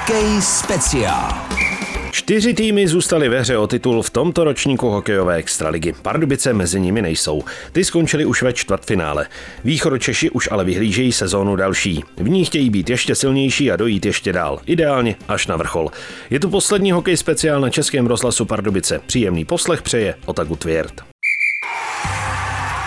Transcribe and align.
Hokej 0.00 0.42
speciál. 0.42 1.34
Čtyři 2.10 2.54
týmy 2.54 2.88
zůstaly 2.88 3.28
ve 3.28 3.40
hře 3.40 3.58
o 3.58 3.66
titul 3.66 4.02
v 4.02 4.10
tomto 4.10 4.44
ročníku 4.44 4.88
hokejové 4.88 5.36
extraligy. 5.36 5.94
Pardubice 6.02 6.52
mezi 6.52 6.80
nimi 6.80 7.02
nejsou. 7.02 7.42
Ty 7.72 7.84
skončili 7.84 8.24
už 8.24 8.42
ve 8.42 8.52
čtvrtfinále. 8.52 9.26
Východočeši 9.64 10.30
už 10.30 10.48
ale 10.50 10.64
vyhlížejí 10.64 11.12
sezónu 11.12 11.56
další. 11.56 12.04
V 12.16 12.28
ní 12.28 12.44
chtějí 12.44 12.70
být 12.70 12.90
ještě 12.90 13.14
silnější 13.14 13.72
a 13.72 13.76
dojít 13.76 14.06
ještě 14.06 14.32
dál. 14.32 14.60
Ideálně 14.66 15.16
až 15.28 15.46
na 15.46 15.56
vrchol. 15.56 15.90
Je 16.30 16.40
tu 16.40 16.50
poslední 16.50 16.92
hokej 16.92 17.16
speciál 17.16 17.60
na 17.60 17.70
Českém 17.70 18.06
rozhlasu 18.06 18.44
Pardubice. 18.44 19.00
Příjemný 19.06 19.44
poslech 19.44 19.82
přeje 19.82 20.14
Otaku 20.26 20.56
Tvěrt. 20.56 20.94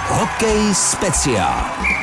Hokej 0.08 0.74
speciál. 0.74 1.99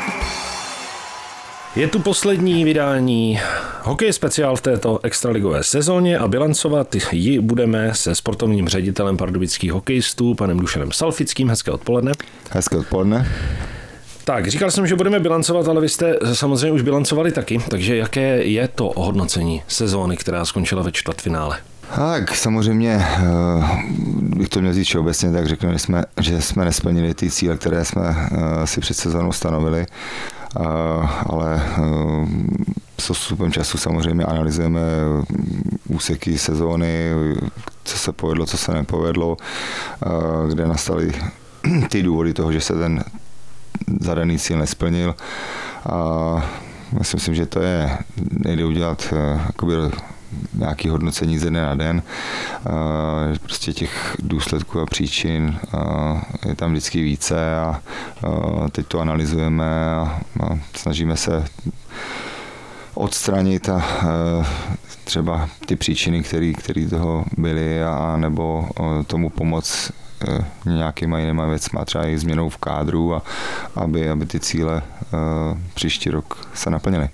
Je 1.77 1.89
tu 1.89 1.99
poslední 1.99 2.65
vydání 2.65 3.41
hokej 3.83 4.13
speciál 4.13 4.57
v 4.57 4.61
této 4.61 5.01
extraligové 5.03 5.65
sezóně 5.65 6.19
a 6.19 6.29
bilancovat 6.29 6.97
ji 7.13 7.41
budeme 7.41 7.95
se 7.95 8.15
sportovním 8.15 8.69
ředitelem 8.69 9.17
pardubických 9.17 9.73
hokejistů, 9.73 10.35
panem 10.35 10.59
Dušanem 10.59 10.93
Salfickým. 10.93 11.49
Hezké 11.49 11.71
odpoledne. 11.71 12.13
Hezké 12.51 12.77
odpoledne. 12.77 13.29
Tak, 14.25 14.47
říkal 14.47 14.71
jsem, 14.71 14.87
že 14.87 14.97
budeme 14.97 15.21
bilancovat, 15.21 15.69
ale 15.69 15.81
vy 15.81 15.89
jste 15.89 16.15
samozřejmě 16.33 16.73
už 16.73 16.83
bilancovali 16.83 17.33
taky, 17.33 17.61
takže 17.69 17.97
jaké 17.97 18.43
je 18.43 18.69
to 18.69 18.89
ohodnocení 18.89 19.63
sezóny, 19.69 20.17
která 20.17 20.45
skončila 20.45 20.83
ve 20.83 20.93
čtvrtfinále? 20.93 21.59
Tak 21.97 22.35
samozřejmě 22.37 22.99
eh, 23.01 23.25
bych 24.37 24.49
to 24.49 24.61
měl 24.61 24.73
říct 24.73 24.95
obecně, 24.95 25.33
tak 25.33 25.47
řeknu, 25.47 25.73
že 25.73 25.79
jsme, 25.79 26.05
že 26.21 26.43
jsme 26.43 26.65
nesplnili 26.65 27.15
ty 27.15 27.31
cíle, 27.31 27.57
které 27.57 27.85
jsme 27.85 28.17
eh, 28.33 28.67
si 28.67 28.81
před 28.81 28.95
sezónou 28.95 29.33
stanovili 29.33 29.87
ale 31.27 31.63
eh, 31.63 32.27
s 32.99 33.11
odstupem 33.11 33.53
času 33.53 33.79
samozřejmě 33.79 34.25
analyzujeme 34.25 34.81
úseky 35.89 36.39
sezóny, 36.39 37.11
co 37.85 37.99
se 37.99 38.13
povedlo, 38.13 38.47
co 38.47 38.57
se 38.57 38.75
nepovedlo, 38.75 39.37
kde 40.49 40.67
nastaly 40.67 41.13
ty 41.91 42.03
důvody 42.03 42.35
toho, 42.35 42.53
že 42.53 42.61
se 42.61 42.75
ten 42.75 43.05
zadaný 44.01 44.39
cíl 44.39 44.59
nesplnil. 44.59 45.15
A 45.87 45.97
já 46.99 47.05
si 47.05 47.17
myslím, 47.17 47.35
že 47.35 47.47
to 47.47 47.61
je, 47.61 47.99
nejde 48.31 48.65
udělat 48.65 49.09
eh, 49.13 49.41
jakoby 49.47 49.75
nějaký 50.55 50.89
hodnocení 50.89 51.39
ze 51.39 51.51
dne 51.51 51.63
na 51.63 51.75
den. 51.75 52.03
Prostě 53.43 53.73
těch 53.73 54.17
důsledků 54.19 54.81
a 54.81 54.87
příčin 54.87 55.59
je 56.49 56.55
tam 56.55 56.71
vždycky 56.71 57.03
více 57.03 57.57
a 57.57 57.81
teď 58.73 58.87
to 58.87 59.01
analyzujeme 59.01 59.85
a 59.87 60.21
snažíme 60.75 61.17
se 61.17 61.45
odstranit 62.95 63.69
a 63.69 63.83
třeba 65.05 65.49
ty 65.67 65.77
příčiny, 65.77 66.23
které 66.23 66.87
toho 66.91 67.25
byly 67.39 67.85
a 67.85 68.17
nebo 68.17 68.69
tomu 69.07 69.31
pomoct 69.31 69.93
e, 70.29 70.45
nějakýma 70.71 71.19
jinýma 71.19 71.47
věcma, 71.47 71.85
třeba 71.85 72.07
i 72.07 72.19
změnou 72.19 72.49
v 72.49 72.57
kádru, 72.57 73.15
a 73.15 73.23
aby, 73.75 74.11
aby 74.11 74.27
ty 74.27 74.41
cíle 74.41 74.83
příští 75.75 76.11
rok 76.11 76.49
se 76.55 76.71
naplnily. 76.71 77.09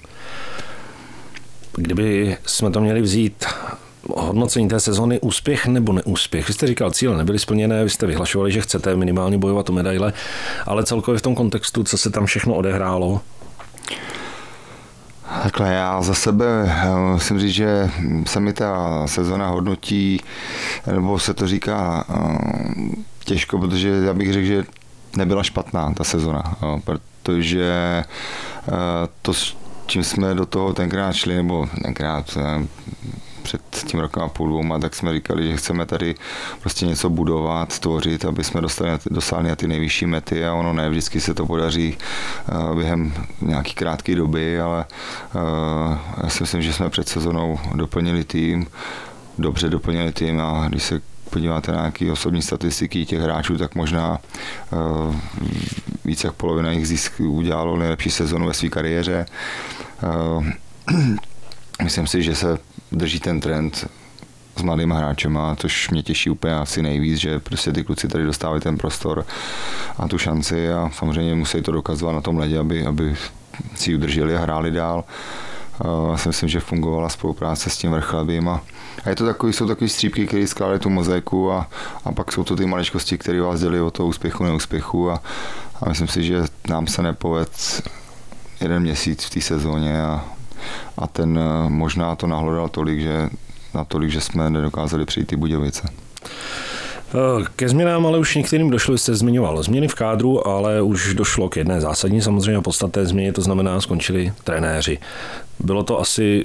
Kdyby 1.76 2.36
jsme 2.46 2.70
to 2.70 2.80
měli 2.80 3.02
vzít 3.02 3.44
hodnocení 4.16 4.68
té 4.68 4.80
sezony 4.80 5.20
úspěch 5.20 5.66
nebo 5.66 5.92
neúspěch. 5.92 6.48
Vy 6.48 6.54
jste 6.54 6.66
říkal, 6.66 6.90
cíle 6.90 7.16
nebyly 7.16 7.38
splněné, 7.38 7.84
vy 7.84 7.90
jste 7.90 8.06
vyhlašovali, 8.06 8.52
že 8.52 8.60
chcete 8.60 8.96
minimálně 8.96 9.38
bojovat 9.38 9.70
o 9.70 9.72
medaile, 9.72 10.12
ale 10.66 10.84
celkově 10.84 11.18
v 11.18 11.22
tom 11.22 11.34
kontextu, 11.34 11.84
co 11.84 11.98
se 11.98 12.10
tam 12.10 12.26
všechno 12.26 12.54
odehrálo, 12.54 13.20
Takhle 15.42 15.74
já 15.74 16.02
za 16.02 16.14
sebe 16.14 16.46
eh, 16.66 16.90
musím 17.12 17.38
říct, 17.38 17.54
že 17.54 17.90
se 18.26 18.40
mi 18.40 18.52
ta 18.52 19.02
sezona 19.06 19.48
hodnotí, 19.48 20.20
nebo 20.86 21.18
se 21.18 21.34
to 21.34 21.46
říká 21.46 22.04
eh, 22.10 22.16
těžko, 23.24 23.58
protože 23.58 23.88
já 23.88 24.14
bych 24.14 24.32
řekl, 24.32 24.46
že 24.46 24.64
nebyla 25.16 25.42
špatná 25.42 25.92
ta 25.94 26.04
sezona, 26.04 26.56
eh, 26.62 26.80
protože 26.84 28.04
to, 29.22 29.32
čím 29.92 30.04
jsme 30.04 30.34
do 30.34 30.46
toho 30.46 30.72
tenkrát 30.72 31.12
šli, 31.12 31.36
nebo 31.36 31.68
tenkrát 31.82 32.36
eh, 32.36 32.66
před 33.42 33.62
tím 33.86 34.00
rokem 34.00 34.22
a 34.22 34.28
půl 34.28 34.48
dvouma, 34.48 34.78
tak 34.78 34.94
jsme 34.94 35.12
říkali, 35.12 35.48
že 35.48 35.56
chceme 35.56 35.86
tady 35.86 36.14
prostě 36.60 36.86
něco 36.86 37.10
budovat, 37.10 37.72
stvořit, 37.72 38.24
aby 38.24 38.44
jsme 38.44 38.60
dostali, 38.60 38.90
dosáhli 39.10 39.48
na 39.48 39.56
ty 39.56 39.68
nejvyšší 39.68 40.06
mety 40.06 40.46
a 40.46 40.54
ono 40.54 40.72
ne 40.72 40.90
vždycky 40.90 41.20
se 41.20 41.34
to 41.34 41.46
podaří 41.46 41.96
eh, 41.98 42.74
během 42.74 43.12
nějaký 43.40 43.74
krátké 43.74 44.14
doby, 44.14 44.60
ale 44.60 44.84
eh, 44.88 45.98
já 46.22 46.28
si 46.28 46.42
myslím, 46.42 46.62
že 46.62 46.72
jsme 46.72 46.90
před 46.90 47.08
sezonou 47.08 47.60
doplnili 47.74 48.24
tým, 48.24 48.66
dobře 49.38 49.68
doplnili 49.68 50.12
tým 50.12 50.40
a 50.40 50.68
když 50.68 50.82
se 50.82 51.00
podíváte 51.30 51.72
na 51.72 51.78
nějaké 51.78 52.12
osobní 52.12 52.42
statistiky 52.42 53.06
těch 53.06 53.20
hráčů, 53.20 53.58
tak 53.58 53.74
možná 53.74 54.18
uh, 54.72 55.16
víc 56.04 56.24
jak 56.24 56.34
polovina 56.34 56.72
jich 56.72 56.88
zisk 56.88 57.20
udělalo 57.20 57.76
nejlepší 57.76 58.10
sezonu 58.10 58.46
ve 58.46 58.54
své 58.54 58.68
kariéře. 58.68 59.26
Uh, 60.02 60.46
myslím 61.82 62.06
si, 62.06 62.22
že 62.22 62.34
se 62.34 62.58
drží 62.92 63.20
ten 63.20 63.40
trend 63.40 63.88
s 64.56 64.62
mladými 64.62 64.94
hráčem, 64.94 65.38
což 65.56 65.90
mě 65.90 66.02
těší 66.02 66.30
úplně 66.30 66.54
asi 66.54 66.82
nejvíc, 66.82 67.18
že 67.18 67.38
prostě 67.38 67.72
ty 67.72 67.84
kluci 67.84 68.08
tady 68.08 68.24
dostávají 68.24 68.62
ten 68.62 68.78
prostor 68.78 69.26
a 69.98 70.08
tu 70.08 70.18
šanci 70.18 70.72
a 70.72 70.90
samozřejmě 70.94 71.34
musí 71.34 71.62
to 71.62 71.72
dokazovat 71.72 72.12
na 72.12 72.20
tom 72.20 72.38
ledě, 72.38 72.58
aby, 72.58 72.86
aby 72.86 73.16
si 73.74 73.90
ji 73.90 73.94
udrželi 73.94 74.36
a 74.36 74.40
hráli 74.40 74.70
dál. 74.70 75.04
Já 76.10 76.16
si 76.16 76.28
myslím, 76.28 76.48
že 76.48 76.60
fungovala 76.60 77.08
spolupráce 77.08 77.70
s 77.70 77.76
tím 77.76 77.90
vrchlabým 77.90 78.48
a, 78.48 78.60
a 79.04 79.08
je 79.08 79.16
to 79.16 79.26
takový, 79.26 79.52
jsou 79.52 79.66
takové 79.66 79.88
střípky, 79.88 80.26
které 80.26 80.46
skládají 80.46 80.80
tu 80.80 80.90
mozaiku 80.90 81.52
a, 81.52 81.68
a 82.04 82.12
pak 82.12 82.32
jsou 82.32 82.44
to 82.44 82.56
ty 82.56 82.66
maličkosti, 82.66 83.18
které 83.18 83.40
vás 83.40 83.60
dělí 83.60 83.80
o 83.80 83.90
to 83.90 84.06
úspěchu, 84.06 84.44
neúspěchu 84.44 85.10
a, 85.10 85.22
a 85.82 85.88
myslím 85.88 86.08
si, 86.08 86.24
že 86.24 86.42
nám 86.68 86.86
se 86.86 87.02
nepoved 87.02 87.82
jeden 88.62 88.82
měsíc 88.82 89.24
v 89.24 89.30
té 89.30 89.40
sezóně 89.40 90.02
a, 90.02 90.24
a 90.98 91.06
ten 91.06 91.38
možná 91.68 92.16
to 92.16 92.26
nahlodal 92.26 92.68
tolik, 92.68 93.00
že 93.00 93.28
natolik, 93.74 94.10
že 94.10 94.20
jsme 94.20 94.50
nedokázali 94.50 95.04
přijít 95.04 95.26
ty 95.26 95.36
Budějovice. 95.36 95.88
Eh, 97.14 97.44
ke 97.56 97.68
změnám 97.68 98.06
ale 98.06 98.18
už 98.18 98.34
některým 98.34 98.70
došlo, 98.70 98.98
jste 98.98 99.14
zmiňoval 99.14 99.62
změny 99.62 99.88
v 99.88 99.94
kádru, 99.94 100.46
ale 100.46 100.82
už 100.82 101.14
došlo 101.14 101.48
k 101.48 101.56
jedné 101.56 101.80
zásadní 101.80 102.22
samozřejmě 102.22 102.60
podstatné 102.60 103.06
změně, 103.06 103.32
to 103.32 103.42
znamená 103.42 103.80
skončili 103.80 104.32
trenéři. 104.44 104.98
Bylo 105.60 105.82
to 105.82 106.00
asi, 106.00 106.44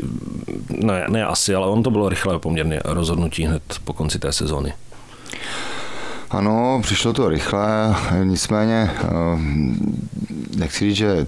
ne, 0.70 1.06
ne 1.10 1.26
asi, 1.26 1.56
ale 1.56 1.68
on 1.68 1.84
to 1.84 1.92
bylo 1.92 2.10
rychlé 2.10 2.40
poměrně 2.40 2.80
rozhodnutí 2.86 3.44
hned 3.44 3.62
po 3.84 3.94
konci 3.94 4.20
té 4.20 4.32
sezóny. 4.32 4.74
Ano, 6.30 6.80
přišlo 6.84 7.14
to 7.14 7.30
rychle, 7.30 7.96
nicméně 8.24 8.92
eh, 8.94 9.08
nechci 10.58 10.86
říct, 10.86 10.98
že 10.98 11.28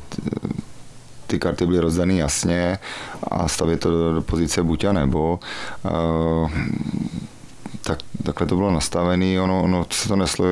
ty 1.29 1.39
karty 1.39 1.65
byly 1.65 1.79
rozdané 1.79 2.13
jasně 2.13 2.79
a 3.23 3.47
stavět 3.47 3.79
to 3.79 3.89
do, 3.89 4.13
do 4.13 4.21
pozice 4.21 4.63
buď 4.63 4.83
a 4.83 4.93
nebo. 4.93 5.39
Eh, 5.85 6.49
tak, 7.81 7.99
takhle 8.23 8.47
to 8.47 8.55
bylo 8.55 8.71
nastavené, 8.71 9.41
ono, 9.41 9.63
ono 9.63 9.85
se 9.89 10.07
to 10.07 10.15
neslo 10.15 10.45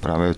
právě 0.00 0.34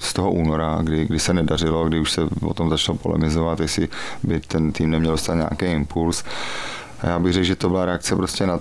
z 0.00 0.12
toho 0.12 0.30
února, 0.30 0.78
kdy, 0.82 1.04
kdy 1.04 1.18
se 1.18 1.34
nedařilo, 1.34 1.88
kdy 1.88 2.00
už 2.00 2.12
se 2.12 2.22
o 2.42 2.54
tom 2.54 2.70
začalo 2.70 2.98
polemizovat, 2.98 3.60
jestli 3.60 3.88
by 4.22 4.40
ten 4.40 4.72
tým 4.72 4.90
neměl 4.90 5.12
dostat 5.12 5.34
nějaký 5.34 5.64
impuls. 5.64 6.24
A 7.00 7.06
já 7.06 7.18
bych 7.18 7.32
řekl, 7.32 7.46
že 7.46 7.56
to 7.56 7.68
byla 7.68 7.84
reakce 7.84 8.16
prostě 8.16 8.46
na 8.46 8.60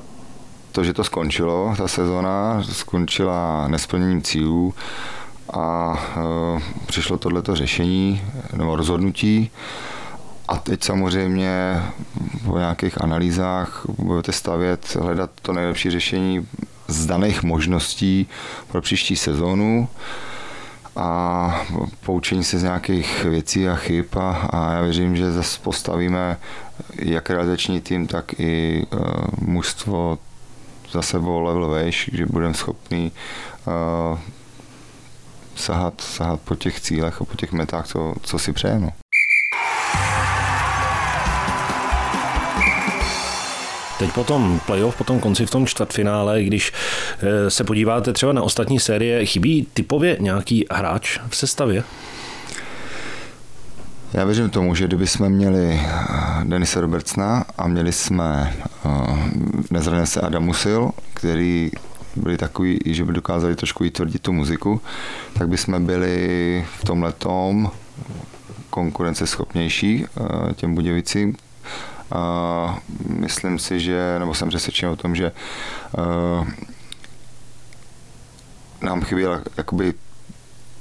to, 0.72 0.84
že 0.84 0.94
to 0.94 1.04
skončilo, 1.04 1.74
ta 1.78 1.88
sezona 1.88 2.64
skončila 2.72 3.68
nesplněním 3.68 4.22
cílů 4.22 4.74
a 5.54 5.96
e, 6.58 6.62
přišlo 6.86 7.18
tohleto 7.18 7.56
řešení 7.56 8.22
nebo 8.54 8.76
rozhodnutí. 8.76 9.52
A 10.48 10.58
teď 10.58 10.84
samozřejmě 10.84 11.84
po 12.46 12.58
nějakých 12.58 13.02
analýzách 13.02 13.86
budete 13.98 14.32
stavět, 14.32 14.96
hledat 14.96 15.30
to 15.42 15.54
nejlepší 15.54 15.90
řešení 15.90 16.48
z 16.88 17.06
daných 17.06 17.44
možností 17.44 18.28
pro 18.68 18.82
příští 18.82 19.16
sezónu 19.16 19.90
a 20.96 21.66
poučení 22.06 22.44
se 22.44 22.60
z 22.60 22.64
nějakých 22.64 23.24
věcí 23.24 23.70
a 23.70 23.76
chyb 23.76 24.06
a, 24.16 24.32
a 24.32 24.74
já 24.74 24.82
věřím, 24.82 25.16
že 25.16 25.32
zase 25.32 25.60
postavíme 25.64 26.38
jak 26.96 27.30
realizační 27.30 27.82
tým, 27.82 28.08
tak 28.08 28.40
i 28.40 28.86
uh, 28.94 29.00
mužstvo 29.42 30.20
za 30.92 31.02
sebou 31.02 31.42
level 31.42 31.70
vejš, 31.70 32.10
že 32.14 32.26
budeme 32.26 32.54
schopni 32.54 33.12
uh, 34.12 34.20
sahat, 35.56 36.02
sahat 36.02 36.40
po 36.42 36.56
těch 36.56 36.80
cílech 36.80 37.22
a 37.22 37.26
po 37.26 37.36
těch 37.36 37.52
metách, 37.52 37.88
co, 37.88 38.14
co 38.22 38.40
si 38.40 38.54
přejeme. 38.54 38.92
Teď 44.00 44.12
potom 44.12 44.60
playoff, 44.66 44.98
potom 44.98 45.20
konci 45.20 45.46
v 45.46 45.50
tom 45.50 45.68
čtvrtfinále, 45.68 46.44
když 46.44 46.74
eh, 47.20 47.50
se 47.50 47.64
podíváte 47.64 48.14
třeba 48.14 48.34
na 48.34 48.44
ostatní 48.44 48.80
série, 48.80 49.26
chybí 49.26 49.68
typově 49.74 50.18
nějaký 50.20 50.66
hráč 50.72 51.20
v 51.30 51.36
sestavě? 51.36 51.84
Já 54.14 54.26
věřím 54.26 54.50
tomu, 54.50 54.76
že 54.76 54.88
kdyby 54.88 55.08
jsme 55.08 55.30
měli 55.30 55.82
eh, 55.84 55.98
Denise 56.44 56.82
Robertsna 56.82 57.46
a 57.58 57.68
měli 57.68 57.92
jsme 57.92 58.54
uh, 58.86 59.18
nezraněné 59.72 60.06
se 60.06 60.22
Adamu 60.22 60.54
Sil, 60.64 60.82
který 61.14 61.72
byli 62.16 62.38
takový, 62.38 62.80
že 62.86 63.06
by 63.06 63.14
dokázali 63.14 63.56
trošku 63.56 63.84
i 63.84 63.92
tvrdit 63.92 64.22
tu 64.22 64.34
muziku, 64.34 64.82
tak 65.34 65.48
by 65.48 65.58
jsme 65.58 65.80
byli 65.80 66.66
v 66.80 66.86
tom 66.86 67.04
letom 67.04 67.72
konkurenceschopnější 68.70 70.06
těm 70.56 70.76
Budějovicím. 70.76 71.36
Uh, 72.12 72.76
myslím 73.08 73.60
si, 73.60 73.80
že, 73.80 74.20
nebo 74.20 74.34
jsem 74.34 74.50
přesvědčen 74.50 74.90
o 74.90 74.96
tom, 74.96 75.16
že 75.16 75.32
uh, 75.98 76.48
nám 78.82 79.02
chyběl 79.02 79.42
jakoby 79.58 79.94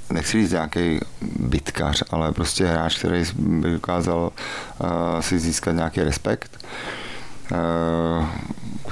nechci 0.09 0.41
říct 0.41 0.51
nějaký 0.51 0.99
bitkař, 1.39 2.03
ale 2.09 2.31
prostě 2.31 2.65
hráč, 2.65 2.97
který 2.97 3.23
by 3.35 3.71
dokázal 3.71 4.31
uh, 4.79 4.89
si 5.19 5.39
získat 5.39 5.71
nějaký 5.71 6.01
respekt, 6.03 6.65
uh, 7.51 8.25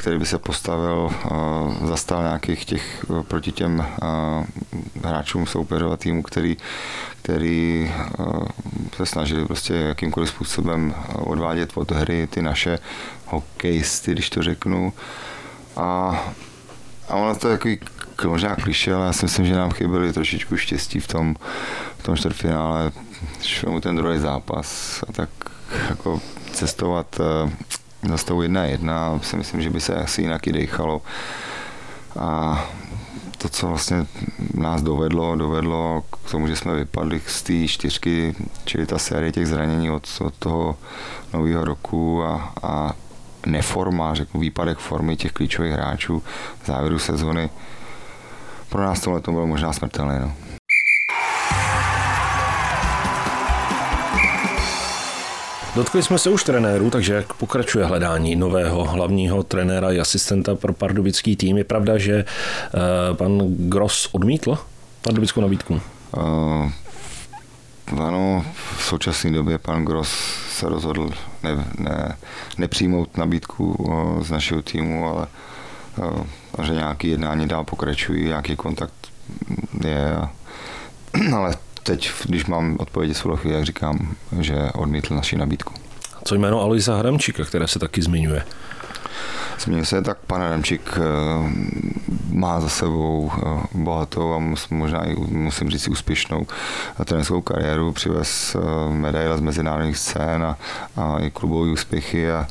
který 0.05 0.19
by 0.19 0.25
se 0.25 0.39
postavil, 0.39 1.09
uh, 1.31 1.87
zastal 1.87 2.23
nějakých 2.23 2.65
těch 2.65 3.05
uh, 3.07 3.23
proti 3.23 3.51
těm 3.51 3.79
uh, 3.79 4.45
hráčům 5.03 5.47
soupeřova 5.47 5.97
týmu, 5.97 6.23
který, 6.23 6.57
který 7.21 7.91
se 8.97 9.05
snažili 9.05 9.45
prostě 9.45 9.73
jakýmkoliv 9.73 10.29
způsobem 10.29 10.95
odvádět 11.13 11.71
od 11.75 11.91
hry 11.91 12.27
ty 12.27 12.41
naše 12.41 12.79
hokejisty, 13.25 14.11
když 14.11 14.29
to 14.29 14.43
řeknu. 14.43 14.93
A, 15.75 16.19
a 17.09 17.15
ono 17.15 17.35
to 17.35 17.49
je 17.49 17.57
takový 17.57 17.79
možná 18.27 18.55
kliše, 18.55 18.93
ale 18.93 19.05
já 19.05 19.13
si 19.13 19.25
myslím, 19.25 19.45
že 19.45 19.55
nám 19.55 19.71
chyběli 19.71 20.13
trošičku 20.13 20.57
štěstí 20.57 20.99
v 20.99 21.07
tom, 21.07 21.35
v 21.97 22.03
tom 22.03 22.15
čtvrtfinále, 22.15 22.91
mu 23.67 23.81
ten 23.81 23.95
druhý 23.95 24.19
zápas 24.19 25.03
a 25.09 25.11
tak 25.11 25.29
jako 25.89 26.21
cestovat 26.51 27.19
eh, 27.19 27.51
za 28.09 28.17
stavu 28.17 28.41
1-1, 28.41 29.19
si 29.19 29.37
myslím, 29.37 29.61
že 29.61 29.69
by 29.69 29.81
se 29.81 29.95
asi 29.95 30.21
jinak 30.21 30.47
i 30.47 30.51
dechalo. 30.51 31.01
A 32.19 32.63
to, 33.37 33.49
co 33.49 33.67
vlastně 33.67 34.05
nás 34.53 34.81
dovedlo, 34.81 35.35
dovedlo 35.35 36.03
k 36.11 36.31
tomu, 36.31 36.47
že 36.47 36.55
jsme 36.55 36.75
vypadli 36.75 37.21
z 37.27 37.43
té 37.43 37.67
čtyřky, 37.67 38.35
čili 38.65 38.85
ta 38.85 38.97
série 38.97 39.31
těch 39.31 39.47
zranění 39.47 39.91
od, 39.91 40.07
od 40.21 40.33
toho 40.33 40.77
nového 41.33 41.65
roku 41.65 42.23
a, 42.23 42.53
a 42.63 42.93
neforma, 43.45 44.13
řeknu 44.13 44.39
výpadek 44.39 44.77
formy 44.77 45.15
těch 45.15 45.31
klíčových 45.31 45.73
hráčů 45.73 46.23
v 46.63 46.67
závěru 46.67 46.99
sezony, 46.99 47.49
pro 48.69 48.83
nás 48.83 48.99
tohle 48.99 49.21
to 49.21 49.31
bylo 49.31 49.47
možná 49.47 49.73
smrtelné. 49.73 50.19
No. 50.19 50.44
Dotkli 55.75 56.03
jsme 56.03 56.17
se 56.17 56.29
už 56.29 56.43
trenérů, 56.43 56.89
takže 56.89 57.13
jak 57.13 57.33
pokračuje 57.33 57.85
hledání 57.85 58.35
nového 58.35 58.83
hlavního 58.83 59.43
trenéra 59.43 59.91
i 59.91 59.99
asistenta 59.99 60.55
pro 60.55 60.73
pardubický 60.73 61.35
tým? 61.35 61.57
Je 61.57 61.63
pravda, 61.63 61.97
že 61.97 62.25
uh, 62.25 63.17
pan 63.17 63.39
Gross 63.47 64.09
odmítl 64.11 64.57
pardubickou 65.01 65.41
nabídku? 65.41 65.81
Uh, 66.17 66.71
ano, 67.99 68.45
v 68.77 68.83
současné 68.83 69.31
době 69.31 69.57
pan 69.57 69.85
Gross 69.85 70.09
se 70.49 70.69
rozhodl 70.69 71.09
ne, 71.43 71.65
ne, 71.79 72.17
nepřijmout 72.57 73.17
nabídku 73.17 73.73
uh, 73.73 74.23
z 74.23 74.31
našeho 74.31 74.61
týmu, 74.61 75.09
ale 75.09 75.27
že 76.63 76.73
nějaký 76.73 77.09
jednání 77.09 77.47
dál 77.47 77.63
pokračují, 77.63 78.25
nějaký 78.25 78.55
kontakt 78.55 78.93
je, 79.83 80.17
ale 81.35 81.55
teď, 81.85 82.11
když 82.25 82.45
mám 82.45 82.75
odpovědi 82.79 83.13
z 83.13 83.23
chvíli, 83.35 83.55
jak 83.55 83.65
říkám, 83.65 84.15
že 84.39 84.55
odmítl 84.75 85.15
naši 85.15 85.37
nabídku. 85.37 85.73
Co 86.23 86.35
jméno 86.35 86.61
Alisa 86.61 86.97
Hramčíka, 86.97 87.45
které 87.45 87.67
se 87.67 87.79
taky 87.79 88.01
zmiňuje? 88.01 88.43
Změnil 89.59 89.85
se 89.85 90.01
tak 90.01 90.17
pan 90.17 90.43
Adamčík 90.43 90.97
eh, 90.97 91.01
má 92.31 92.59
za 92.61 92.69
sebou 92.69 93.31
eh, 93.33 93.61
bohatou 93.73 94.33
a 94.33 94.55
možná 94.69 95.03
i 95.03 95.15
musím 95.15 95.69
říct 95.69 95.87
úspěšnou 95.87 96.47
trenerskou 97.05 97.41
kariéru, 97.41 97.91
přivez 97.91 98.55
eh, 98.55 98.93
medaile 98.93 99.37
z 99.37 99.41
mezinárodních 99.41 99.97
scén 99.97 100.43
a, 100.43 100.57
a 100.95 101.19
i 101.19 101.31
klubové 101.31 101.71
úspěchy 101.71 102.31
a 102.31 102.47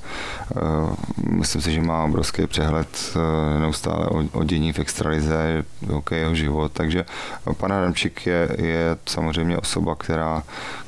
myslím 1.30 1.62
si, 1.62 1.72
že 1.72 1.82
má 1.82 2.04
obrovský 2.04 2.46
přehled 2.46 2.88
neustále 3.60 4.06
o, 4.06 4.24
o 4.32 4.44
dění 4.44 4.72
v 4.72 4.78
extralize, 4.78 5.64
jeho 6.10 6.34
život, 6.34 6.72
takže 6.72 7.04
pan 7.56 7.72
Adamčík 7.72 8.26
je, 8.26 8.48
je 8.58 8.96
samozřejmě 9.06 9.58
osoba, 9.58 9.94
která, 9.94 10.42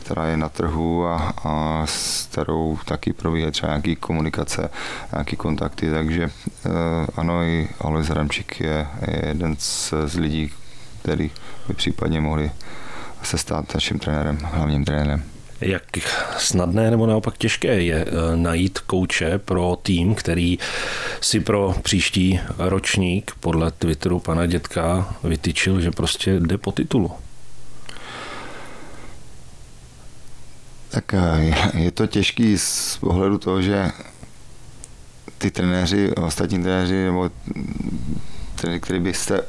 která 0.05 0.27
je 0.27 0.37
na 0.37 0.49
trhu 0.49 1.07
a, 1.07 1.35
a 1.45 1.83
s 1.85 2.27
kterou 2.37 2.79
taky 2.85 3.12
probíhají 3.12 3.53
třeba 3.53 3.73
nějaký 3.73 3.97
komunikace, 3.97 4.71
nějaký 5.12 5.37
kontakty, 5.37 5.91
takže 6.06 6.31
eh, 6.67 6.70
ano, 7.17 7.43
i 7.43 7.69
Alois 7.81 8.11
Ramčík 8.11 8.61
je, 8.61 8.87
je 9.06 9.23
jeden 9.26 9.56
z, 9.58 9.94
z 10.06 10.14
lidí, 10.14 10.50
který 11.03 11.31
by 11.69 11.75
případně 11.75 12.20
mohli 12.20 12.50
se 13.23 13.38
stát 13.38 13.75
naším 13.75 13.99
trenérem, 13.99 14.38
hlavním 14.43 14.85
trenérem. 14.85 15.23
Jak 15.61 15.82
snadné 16.38 16.91
nebo 16.91 17.06
naopak 17.06 17.38
těžké 17.38 17.82
je 17.82 18.06
eh, 18.06 18.37
najít 18.37 18.79
kouče 18.79 19.38
pro 19.38 19.79
tým, 19.82 20.14
který 20.14 20.58
si 21.20 21.41
pro 21.41 21.75
příští 21.82 22.41
ročník 22.59 23.32
podle 23.41 23.70
Twitteru 23.70 24.19
pana 24.19 24.47
dětka 24.47 25.14
vytyčil, 25.25 25.81
že 25.81 25.91
prostě 25.91 26.41
jde 26.41 26.59
po 26.59 26.73
titulu? 26.73 27.12
Tak 30.88 31.14
eh, 31.14 31.55
je 31.75 31.91
to 31.91 32.06
těžký 32.06 32.59
z 32.59 32.97
pohledu 33.00 33.38
toho, 33.38 33.62
že 33.62 33.91
ty 35.38 35.50
trenéři, 35.50 36.12
ostatní 36.15 36.62
trenéři, 36.62 37.05
nebo 37.05 37.31
trenéři, 38.55 38.81
který 38.81 39.00
byste 39.00 39.41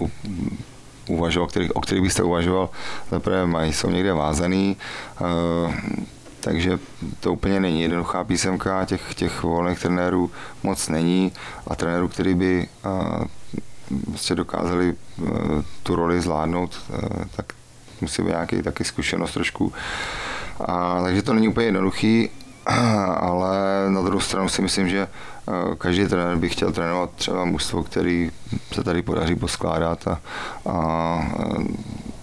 uvažoval, 1.08 1.48
který, 1.48 1.72
o 1.72 1.82
kterých 1.82 2.04
byste 2.04 2.24
uvažoval, 2.24 2.70
zaprvé 3.12 3.46
mají, 3.46 3.74
jsou 3.74 3.90
někde 3.90 4.14
vázaný, 4.14 4.78
uh, 5.22 5.74
takže 6.40 6.80
to 7.20 7.34
úplně 7.34 7.60
není 7.60 7.82
jednoduchá 7.82 8.24
písemka, 8.24 8.86
těch, 8.86 9.16
těch 9.16 9.44
volných 9.44 9.80
trenérů 9.80 10.32
moc 10.64 10.90
není. 10.90 11.32
A 11.68 11.76
trenérů, 11.76 12.08
který 12.08 12.34
by 12.34 12.68
uh, 12.86 14.36
dokázali 14.36 14.96
uh, 15.18 15.28
tu 15.84 15.96
roli 15.96 16.22
zvládnout, 16.22 16.80
tak 17.36 17.54
musí 18.02 18.22
být 18.22 18.30
nějaký 18.30 18.62
taky 18.62 18.84
zkušenost 18.84 19.34
trošku. 19.34 19.74
A, 20.60 21.02
takže 21.04 21.22
to 21.22 21.34
není 21.34 21.48
úplně 21.48 21.66
jednoduchý, 21.66 22.30
ale 23.20 23.86
na 23.90 24.02
druhou 24.02 24.20
stranu 24.20 24.50
si 24.50 24.62
myslím, 24.62 24.90
že 24.90 25.08
eh, 25.08 25.76
každý 25.78 26.08
trenér 26.08 26.38
by 26.38 26.50
chtěl 26.50 26.72
trénovat 26.72 27.12
třeba 27.16 27.46
mužstvo, 27.46 27.84
který 27.84 28.32
se 28.74 28.84
tady 28.84 29.02
podaří 29.02 29.36
poskládat 29.36 30.08
a, 30.08 30.20
a 30.70 31.20
eh, 31.40 31.64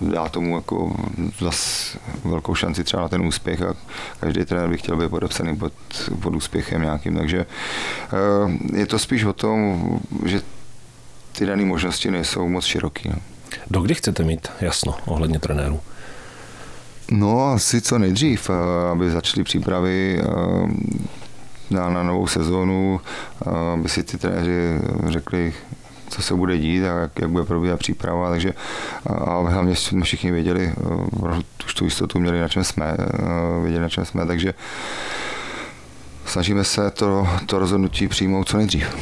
dá 0.00 0.28
tomu 0.28 0.56
jako 0.56 0.96
zas 1.40 1.96
velkou 2.24 2.54
šanci 2.54 2.84
třeba 2.84 3.02
na 3.02 3.08
ten 3.08 3.26
úspěch 3.26 3.62
a 3.62 3.74
každý 4.20 4.44
trenér 4.44 4.68
by 4.68 4.78
chtěl 4.78 4.96
být 4.96 5.10
podepsaný 5.10 5.56
pod, 5.56 5.72
pod 6.22 6.34
úspěchem 6.34 6.82
nějakým, 6.82 7.16
takže 7.16 7.46
eh, 7.46 8.76
je 8.78 8.86
to 8.86 8.98
spíš 8.98 9.24
o 9.24 9.32
tom, 9.32 9.82
že 10.24 10.40
ty 11.32 11.46
dané 11.46 11.64
možnosti 11.64 12.10
nejsou 12.10 12.48
moc 12.48 12.64
široký. 12.64 13.08
No. 13.08 13.16
Do 13.70 13.80
kdy 13.80 13.94
chcete 13.94 14.24
mít 14.24 14.48
jasno 14.60 14.94
ohledně 15.06 15.38
trenérů? 15.38 15.80
No, 17.10 17.52
asi 17.52 17.80
co 17.80 17.98
nejdřív, 17.98 18.50
eh, 18.50 18.90
aby 18.90 19.10
začaly 19.10 19.44
přípravy 19.44 20.20
eh, 20.20 20.24
na, 21.70 21.90
na 21.90 22.02
novou 22.02 22.26
sezónu, 22.26 23.00
eh, 23.46 23.50
aby 23.72 23.88
si 23.88 24.02
ty 24.02 24.18
trenéři 24.18 24.80
řekli, 25.06 25.54
co 26.08 26.22
se 26.22 26.34
bude 26.34 26.58
dít 26.58 26.84
a 26.84 27.00
jak, 27.00 27.18
jak 27.20 27.30
bude 27.30 27.44
probíhat 27.44 27.78
příprava, 27.78 28.30
takže 28.30 28.52
a 29.06 29.40
hlavně 29.48 29.76
jsme 29.76 30.04
všichni 30.04 30.30
věděli, 30.30 30.72
už 31.66 31.74
tu 31.74 31.84
jistotu 31.84 32.20
měli, 32.20 32.40
na 32.40 32.48
čem 32.48 32.64
jsme, 32.64 32.96
věděli, 33.62 33.82
na 33.82 33.88
čem 33.88 34.04
jsme, 34.04 34.26
takže 34.26 34.54
snažíme 36.26 36.64
se 36.64 36.90
to, 36.90 37.28
to 37.46 37.58
rozhodnutí 37.58 38.08
přijmout 38.08 38.48
co 38.48 38.56
nejdřív. 38.56 38.96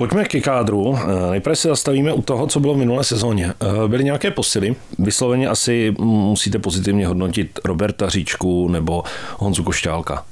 Pojďme 0.00 0.24
ke 0.24 0.40
kádru. 0.40 0.96
Eh, 0.96 1.30
nejprve 1.30 1.56
se 1.56 1.68
zastavíme 1.68 2.12
u 2.12 2.22
toho, 2.22 2.46
co 2.46 2.60
bylo 2.60 2.74
v 2.74 2.76
minulé 2.76 3.04
sezóně. 3.04 3.52
Eh, 3.60 3.88
byly 3.88 4.04
nějaké 4.04 4.30
posily. 4.30 4.76
Vysloveně 4.98 5.48
asi 5.48 5.94
musíte 6.00 6.58
pozitivně 6.58 7.06
hodnotit 7.06 7.60
Roberta 7.64 8.08
Říčku 8.08 8.68
nebo 8.68 9.02
Honzu 9.36 9.62
Košťálka. 9.62 10.24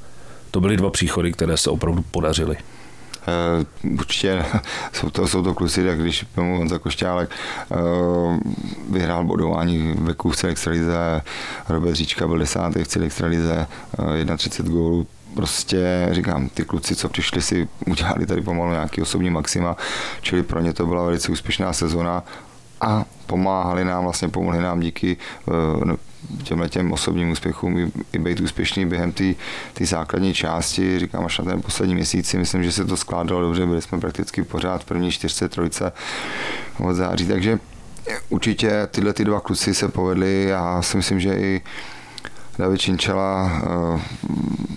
To 0.51 0.61
byly 0.61 0.77
dva 0.77 0.91
příchody, 0.91 1.33
které 1.33 1.57
se 1.57 1.71
opravdu 1.71 2.05
podařily. 2.11 2.57
Uh, 3.29 3.95
určitě 3.99 4.45
jsou 4.93 5.11
to, 5.11 5.29
jsou 5.29 5.43
to 5.43 5.55
kluci, 5.55 5.85
tak 5.85 6.01
když 6.01 6.27
tomu 6.35 6.59
Honza 6.59 6.79
Košťálek 6.79 7.31
uh, 7.71 8.39
vyhrál 8.91 9.25
bodování 9.25 9.95
ve 9.99 10.15
kůvce 10.15 10.49
extralize, 10.49 11.23
Robert 11.69 11.95
Říčka 11.95 12.27
byl 12.27 12.39
desátý 12.39 12.85
v 12.85 12.89
celé 12.89 13.07
extralize, 13.07 13.67
uh, 14.29 14.37
31 14.37 14.73
gólů, 14.73 15.07
prostě 15.39 16.09
říkám, 16.11 16.49
ty 16.49 16.65
kluci, 16.65 16.97
co 16.97 17.09
přišli, 17.09 17.43
si 17.43 17.69
udělali 17.87 18.27
tady 18.27 18.41
pomalu 18.43 18.71
nějaký 18.71 19.03
osobní 19.03 19.31
maxima, 19.31 19.77
čili 20.21 20.43
pro 20.43 20.61
ně 20.61 20.73
to 20.73 20.87
byla 20.87 21.05
velice 21.05 21.33
úspěšná 21.33 21.73
sezona 21.73 22.25
a 22.81 23.05
pomáhali 23.27 23.85
nám, 23.85 24.05
vlastně 24.05 24.29
pomohli 24.29 24.63
nám 24.63 24.81
díky 24.81 25.17
no, 25.85 25.97
těmhle 26.43 26.69
těm 26.69 26.93
osobním 26.93 27.31
úspěchům 27.31 27.79
i, 27.79 27.93
i 28.13 28.19
být 28.19 28.41
úspěšný 28.41 28.87
během 28.87 29.13
té 29.73 29.87
základní 29.87 30.35
části. 30.35 30.99
Říkám, 30.99 31.25
až 31.25 31.39
na 31.39 31.45
ten 31.45 31.63
poslední 31.63 31.95
měsíc 31.95 32.35
myslím, 32.35 32.65
že 32.65 32.73
se 32.73 32.85
to 32.85 32.97
skládalo 32.97 33.41
dobře, 33.41 33.67
byli 33.67 33.83
jsme 33.83 34.01
prakticky 34.01 34.43
pořád 34.43 34.83
v 34.83 34.85
první 34.85 35.11
čtyřce, 35.11 35.49
trojce 35.49 35.93
od 36.79 36.95
září, 36.95 37.27
takže 37.27 37.59
určitě 38.29 38.89
tyhle 38.91 39.13
ty 39.13 39.25
dva 39.25 39.41
kluci 39.41 39.75
se 39.75 39.89
povedly 39.89 40.53
a 40.53 40.75
já 40.75 40.83
si 40.83 40.97
myslím, 40.97 41.21
že 41.21 41.35
i 41.35 41.63
David 42.59 42.81
Činčela 42.81 43.51
eh, 43.63 44.01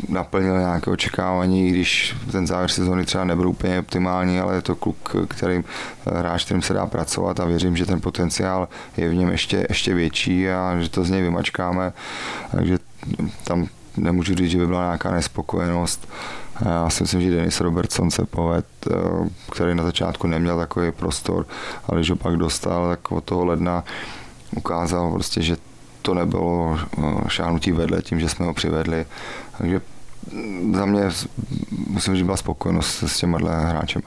naplnil 0.10 0.58
nějaké 0.60 0.92
očekávání, 0.92 1.70
když 1.70 2.16
ten 2.32 2.48
závěr 2.48 2.70
sezóny 2.70 3.06
třeba 3.06 3.24
nebyl 3.24 3.50
úplně 3.50 3.80
optimální, 3.80 4.40
ale 4.40 4.56
je 4.56 4.62
to 4.62 4.76
kluk, 4.76 5.16
který 5.28 5.64
hráč, 6.06 6.46
kterým 6.46 6.62
se 6.62 6.74
dá 6.74 6.86
pracovat 6.86 7.40
a 7.40 7.46
věřím, 7.46 7.78
že 7.78 7.86
ten 7.86 8.02
potenciál 8.02 8.68
je 8.98 9.10
v 9.10 9.14
něm 9.14 9.30
ještě, 9.30 9.66
ještě 9.70 9.94
větší 9.94 10.50
a 10.50 10.80
že 10.80 10.90
to 10.90 11.04
z 11.04 11.10
něj 11.10 11.22
vymačkáme. 11.22 11.94
Takže 12.52 12.78
tam 13.44 13.68
nemůžu 13.98 14.36
říct, 14.36 14.52
že 14.52 14.58
by 14.58 14.68
byla 14.68 14.84
nějaká 14.84 15.12
nespokojenost. 15.12 16.10
Já 16.66 16.90
si 16.90 17.04
myslím, 17.04 17.22
že 17.22 17.32
Denis 17.32 17.62
Robertson 17.62 18.12
se 18.12 18.26
poved, 18.26 18.66
eh, 18.88 18.94
který 19.52 19.76
na 19.76 19.84
začátku 19.84 20.28
neměl 20.28 20.58
takový 20.58 20.92
prostor, 20.92 21.46
ale 21.88 22.00
když 22.00 22.10
ho 22.10 22.16
pak 22.16 22.36
dostal, 22.36 22.90
tak 22.90 23.12
od 23.12 23.24
toho 23.24 23.46
ledna 23.46 23.84
ukázal 24.56 25.12
prostě, 25.12 25.42
že 25.42 25.71
to 26.02 26.14
nebylo 26.14 26.80
eh, 26.80 27.02
šáhnutí 27.28 27.72
vedle 27.72 28.02
tím, 28.02 28.20
že 28.20 28.30
jsme 28.30 28.46
ho 28.46 28.54
přivedli. 28.54 29.06
Takže 29.58 29.82
za 30.74 30.86
mě 30.86 31.04
musím 31.88 32.16
říct, 32.16 32.26
byla 32.26 32.38
spokojenost 32.38 33.04
s 33.04 33.18
těma 33.18 33.38
hráčem. 33.38 34.02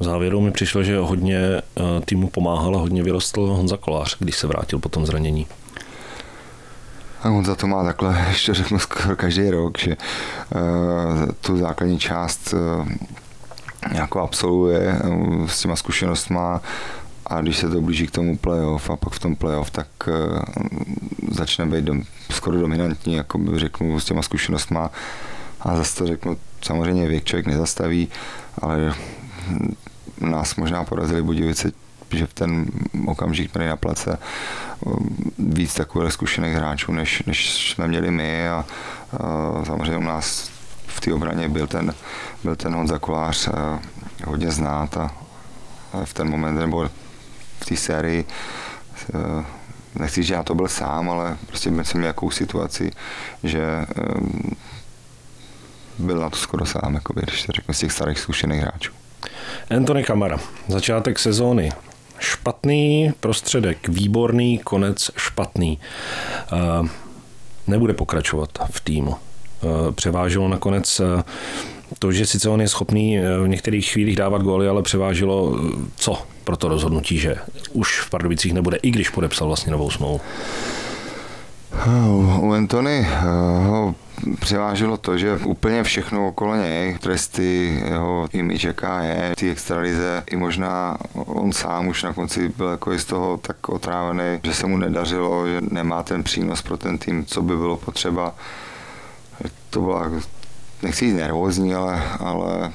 V 0.00 0.04
závěru 0.04 0.40
mi 0.40 0.50
přišlo, 0.50 0.82
že 0.82 0.98
hodně 0.98 1.38
eh, 1.38 1.62
týmu 2.04 2.28
pomáhal 2.28 2.76
a 2.76 2.78
hodně 2.78 3.02
vyrostl 3.02 3.46
Honza 3.46 3.76
Kolář, 3.76 4.16
když 4.18 4.36
se 4.36 4.46
vrátil 4.46 4.78
po 4.78 4.88
tom 4.88 5.06
zranění. 5.06 5.46
A 7.22 7.28
Honza 7.28 7.54
to 7.54 7.66
má 7.66 7.84
takhle, 7.84 8.24
ještě 8.28 8.54
řeknu 8.54 8.78
skoro 8.78 9.16
každý 9.16 9.50
rok, 9.50 9.78
že 9.78 9.96
uh, 9.96 11.30
tu 11.40 11.56
základní 11.56 11.98
část 11.98 12.52
uh, 12.52 12.88
jako 13.92 14.20
absolvuje 14.20 15.00
s 15.46 15.60
těma 15.60 15.76
zkušenostma 15.76 16.60
a 17.30 17.40
když 17.40 17.56
se 17.56 17.68
to 17.68 17.80
blíží 17.80 18.06
k 18.06 18.10
tomu 18.10 18.36
playoff 18.36 18.90
a 18.90 18.96
pak 18.96 19.12
v 19.12 19.18
tom 19.18 19.36
playoff, 19.36 19.70
tak 19.70 19.86
uh, 20.06 20.40
začne 21.30 21.66
být 21.66 21.84
dom, 21.84 22.02
skoro 22.30 22.60
dominantní, 22.60 23.14
jako 23.14 23.38
by 23.38 23.58
řeknu, 23.58 24.00
s 24.00 24.04
těma 24.04 24.22
zkušenostma. 24.22 24.90
A 25.60 25.76
zase 25.76 25.98
to 25.98 26.06
řeknu, 26.06 26.36
samozřejmě 26.62 27.08
věk 27.08 27.24
člověk 27.24 27.46
nezastaví, 27.46 28.08
ale 28.62 28.94
nás 30.20 30.56
možná 30.56 30.84
porazili 30.84 31.22
Budějovice, 31.22 31.72
že 32.10 32.26
v 32.26 32.34
ten 32.34 32.66
okamžik 33.06 33.54
měli 33.54 33.68
na 33.68 33.76
place 33.76 34.18
um, 34.80 35.16
víc 35.38 35.74
takových 35.74 36.12
zkušených 36.12 36.54
hráčů, 36.54 36.92
než, 36.92 37.22
než 37.26 37.70
jsme 37.70 37.88
měli 37.88 38.10
my 38.10 38.48
a, 38.48 38.64
a 39.12 39.64
samozřejmě 39.64 39.96
u 39.96 40.02
nás 40.02 40.50
v 40.86 41.00
té 41.00 41.14
obraně 41.14 41.48
byl 41.48 41.66
ten, 41.66 41.94
byl 42.44 42.56
ten 42.56 42.74
Honza 42.74 42.98
Kolář 42.98 43.48
hodně 44.24 44.50
znát 44.50 44.96
a 44.96 45.10
v 46.04 46.14
ten 46.14 46.30
moment, 46.30 46.54
nebo 46.54 46.90
v 47.60 47.64
té 47.64 47.76
sérii 47.76 48.24
nechci, 49.94 50.22
že 50.22 50.34
já 50.34 50.42
to 50.42 50.54
byl 50.54 50.68
sám, 50.68 51.10
ale 51.10 51.36
prostě 51.46 51.70
jsem 51.82 52.00
měl 52.00 52.06
jakou 52.06 52.30
situaci, 52.30 52.90
že 53.42 53.86
um, 54.18 54.56
byl 55.98 56.18
na 56.18 56.30
to 56.30 56.36
skoro 56.36 56.66
sám, 56.66 56.94
jako 56.94 57.12
když 57.12 57.42
to 57.42 57.52
řeknu, 57.52 57.74
z 57.74 57.78
těch 57.78 57.92
starých 57.92 58.18
zkušených 58.18 58.60
hráčů. 58.60 58.92
Anthony 59.76 60.04
Kamara, 60.04 60.38
začátek 60.68 61.18
sezóny 61.18 61.72
špatný, 62.18 63.12
prostředek 63.20 63.88
výborný, 63.88 64.58
konec 64.58 65.10
špatný. 65.16 65.78
Uh, 66.52 66.88
nebude 67.66 67.94
pokračovat 67.94 68.50
v 68.70 68.80
týmu. 68.80 69.14
Převážilo 69.94 70.48
nakonec 70.48 71.00
to, 71.98 72.12
že 72.12 72.26
sice 72.26 72.48
on 72.48 72.60
je 72.60 72.68
schopný 72.68 73.18
v 73.18 73.48
některých 73.48 73.92
chvílích 73.92 74.16
dávat 74.16 74.42
góly, 74.42 74.68
ale 74.68 74.82
převážilo 74.82 75.60
co 75.96 76.26
pro 76.44 76.56
to 76.56 76.68
rozhodnutí, 76.68 77.18
že 77.18 77.36
už 77.72 78.00
v 78.00 78.10
Pardubicích 78.10 78.52
nebude, 78.52 78.76
i 78.76 78.90
když 78.90 79.10
podepsal 79.10 79.46
vlastně 79.46 79.72
novou 79.72 79.90
smlouvu? 79.90 80.20
U 82.40 82.52
Antony 82.52 83.08
ho 83.66 83.94
převážilo 84.40 84.96
to, 84.96 85.18
že 85.18 85.36
úplně 85.36 85.82
všechno 85.82 86.28
okolo 86.28 86.56
něj, 86.56 86.98
tresty, 86.98 87.80
jeho 87.84 88.28
image, 88.32 88.64
jaká 88.64 89.00
je, 89.00 89.32
ty 89.36 89.50
extralize, 89.50 90.22
i 90.30 90.36
možná 90.36 90.96
on 91.14 91.52
sám 91.52 91.86
už 91.86 92.02
na 92.02 92.12
konci 92.12 92.48
byl 92.56 92.66
jako 92.68 92.98
z 92.98 93.04
toho 93.04 93.36
tak 93.36 93.68
otrávený, 93.68 94.40
že 94.44 94.54
se 94.54 94.66
mu 94.66 94.76
nedařilo, 94.76 95.46
že 95.48 95.60
nemá 95.70 96.02
ten 96.02 96.22
přínos 96.22 96.62
pro 96.62 96.76
ten 96.76 96.98
tým, 96.98 97.24
co 97.24 97.42
by 97.42 97.56
bylo 97.56 97.76
potřeba. 97.76 98.34
To 99.70 99.80
byla, 99.80 100.10
nechci 100.82 101.04
jít 101.04 101.14
nervózní, 101.14 101.74
ale, 101.74 102.02
ale 102.18 102.72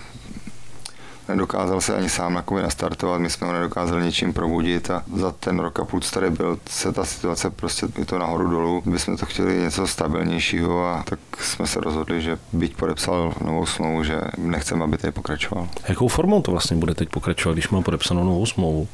nedokázal 1.28 1.82
se 1.82 1.96
ani 1.96 2.10
sám 2.10 2.34
nakovi 2.34 2.62
nastartovat, 2.62 3.22
my 3.22 3.30
jsme 3.30 3.48
ho 3.48 3.54
nedokázali 3.54 4.06
ničím 4.06 4.34
probudit 4.34 4.90
a 4.90 5.04
za 5.16 5.32
ten 5.32 5.60
rok 5.60 5.80
a 5.80 5.86
půl, 5.86 6.00
co 6.00 6.12
tady 6.12 6.30
byl, 6.30 6.60
se 6.70 6.92
ta 6.92 7.06
situace 7.06 7.50
prostě 7.50 7.88
je 7.98 8.06
to 8.06 8.20
nahoru 8.20 8.50
dolů. 8.50 8.82
My 8.86 9.00
jsme 9.00 9.18
to 9.18 9.26
chtěli 9.26 9.58
něco 9.58 9.88
stabilnějšího 9.88 10.88
a 10.88 11.04
tak 11.04 11.20
jsme 11.40 11.68
se 11.68 11.80
rozhodli, 11.80 12.22
že 12.22 12.38
byť 12.54 12.76
podepsal 12.76 13.34
novou 13.42 13.66
smlouvu, 13.66 14.04
že 14.04 14.22
nechceme, 14.38 14.84
aby 14.84 14.98
tady 14.98 15.12
pokračoval. 15.12 15.68
Jakou 15.88 16.08
formou 16.08 16.42
to 16.42 16.52
vlastně 16.52 16.78
bude 16.78 16.94
teď 16.94 17.10
pokračovat, 17.10 17.54
když 17.54 17.70
má 17.70 17.82
podepsanou 17.82 18.24
novou 18.24 18.46
smlouvu? 18.46 18.88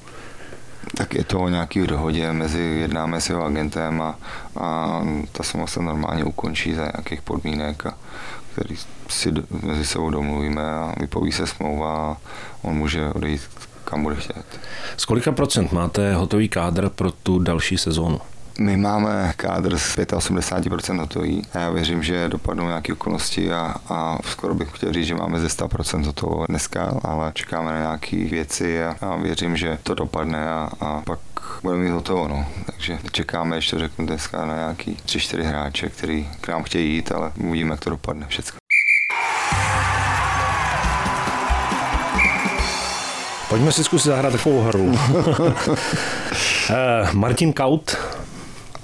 Tak 0.97 1.13
je 1.13 1.23
to 1.23 1.39
o 1.39 1.49
nějaký 1.49 1.87
dohodě 1.87 2.31
mezi 2.31 2.59
jednáme 2.59 3.21
s 3.21 3.29
jeho 3.29 3.45
agentem 3.45 4.01
a, 4.01 4.19
a 4.59 5.01
ta 5.31 5.43
smlouva 5.43 5.67
se 5.67 5.81
normálně 5.81 6.23
ukončí 6.23 6.73
za 6.73 6.81
nějakých 6.81 7.21
podmínek 7.21 7.85
a 7.85 7.93
který 8.53 8.75
si 9.09 9.33
mezi 9.63 9.85
sebou 9.85 10.09
domluvíme 10.09 10.71
a 10.71 10.93
vypoví 10.99 11.31
se 11.31 11.47
smlouva 11.47 12.11
a 12.11 12.17
on 12.61 12.75
může 12.75 13.09
odejít 13.09 13.41
kam 13.91 14.03
bude 14.03 14.15
chtět. 14.15 14.45
Z 14.97 15.05
kolika 15.05 15.31
procent 15.31 15.71
máte 15.71 16.15
hotový 16.15 16.49
kádr 16.49 16.89
pro 16.89 17.11
tu 17.11 17.39
další 17.39 17.77
sezónu? 17.77 18.19
My 18.61 18.77
máme 18.77 19.33
kádr 19.37 19.77
z 19.77 19.97
85% 19.97 20.99
hotový. 20.99 21.41
Já 21.53 21.69
věřím, 21.69 22.03
že 22.03 22.29
dopadnou 22.29 22.67
nějaké 22.67 22.93
okolnosti 22.93 23.53
a, 23.53 23.75
a 23.89 24.17
skoro 24.25 24.53
bych 24.53 24.69
chtěl 24.71 24.93
říct, 24.93 25.05
že 25.05 25.15
máme 25.15 25.39
ze 25.39 25.47
100% 25.47 26.05
hotovo 26.05 26.45
dneska, 26.49 26.99
ale 27.03 27.31
čekáme 27.35 27.71
na 27.71 27.79
nějaké 27.79 28.17
věci 28.17 28.83
a, 28.83 28.95
a 29.01 29.15
věřím, 29.15 29.57
že 29.57 29.77
to 29.83 29.95
dopadne 29.95 30.49
a, 30.49 30.69
a 30.79 31.01
pak 31.01 31.19
budeme 31.63 31.83
mít 31.83 31.89
hotovo. 31.89 32.27
No. 32.27 32.45
Takže 32.65 32.99
čekáme 33.11 33.57
ještě, 33.57 33.79
řeknu 33.79 34.05
dneska, 34.05 34.45
na 34.45 34.55
nějaký 34.55 34.97
3-4 35.05 35.41
hráče, 35.41 35.89
který 35.89 36.29
k 36.41 36.47
nám 36.47 36.63
chtějí 36.63 36.95
jít, 36.95 37.11
ale 37.11 37.31
uvidíme, 37.37 37.71
jak 37.71 37.79
to 37.79 37.89
dopadne 37.89 38.27
všechno. 38.29 38.59
Pojďme 43.49 43.71
si 43.71 43.83
zkusit 43.83 44.07
zahrát 44.07 44.31
takovou 44.31 44.61
hru. 44.61 44.99
Eh, 46.69 47.09
Martin 47.13 47.53
Kaut 47.53 47.97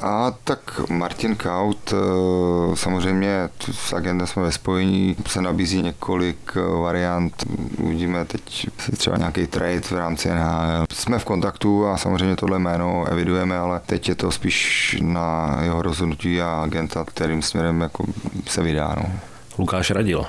a 0.01 0.31
tak 0.43 0.89
Martin 0.89 1.35
Kaut, 1.35 1.93
eh, 1.93 2.75
samozřejmě 2.75 3.49
s 3.71 3.93
agentem 3.93 4.27
jsme 4.27 4.43
ve 4.43 4.51
spojení, 4.51 5.15
se 5.27 5.41
nabízí 5.41 5.81
několik 5.81 6.37
eh, 6.55 6.81
variant, 6.81 7.43
uvidíme 7.77 8.25
teď 8.25 8.67
třeba 8.97 9.17
nějaký 9.17 9.47
trade 9.47 9.81
v 9.81 9.91
rámci 9.91 10.29
NHL. 10.29 10.85
Jsme 10.93 11.19
v 11.19 11.25
kontaktu 11.25 11.87
a 11.87 11.97
samozřejmě 11.97 12.35
tohle 12.35 12.59
jméno 12.59 13.05
evidujeme, 13.05 13.57
ale 13.57 13.81
teď 13.85 14.09
je 14.09 14.15
to 14.15 14.31
spíš 14.31 14.97
na 15.01 15.57
jeho 15.61 15.81
rozhodnutí 15.81 16.41
a 16.41 16.61
agenta, 16.63 17.05
kterým 17.05 17.41
směrem 17.41 17.81
jako 17.81 18.05
se 18.47 18.63
vydá. 18.63 18.95
No. 18.97 19.11
Lukáš 19.57 19.91
Radil. 19.91 20.25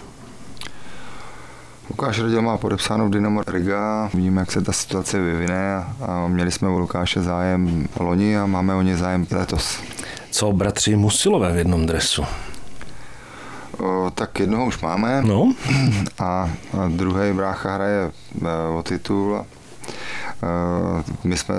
Lukáš 1.90 2.20
Radil 2.20 2.42
má 2.42 2.56
podepsáno 2.56 3.06
v 3.06 3.10
Dynamo 3.10 3.42
Riga, 3.46 4.10
vidíme, 4.14 4.40
jak 4.40 4.52
se 4.52 4.60
ta 4.60 4.72
situace 4.72 5.20
vyvine 5.20 5.84
a 6.00 6.28
měli 6.28 6.50
jsme 6.50 6.68
u 6.68 6.78
Lukáše 6.78 7.22
zájem 7.22 7.88
loni 8.00 8.38
a 8.38 8.46
máme 8.46 8.74
o 8.74 8.82
ně 8.82 8.96
zájem 8.96 9.26
letos. 9.30 9.80
Co 10.30 10.52
bratři 10.52 10.96
Musilové 10.96 11.52
v 11.52 11.56
jednom 11.56 11.86
dresu? 11.86 12.24
O, 13.78 14.10
tak 14.14 14.40
jednoho 14.40 14.66
už 14.66 14.80
máme. 14.80 15.22
No. 15.22 15.54
A, 16.18 16.24
a 16.78 16.88
druhý 16.88 17.32
brácha 17.32 17.74
hraje 17.74 18.10
e, 18.44 18.68
o 18.78 18.82
titul. 18.82 19.44
Eh, 20.42 21.02
my 21.24 21.36
jsme 21.36 21.54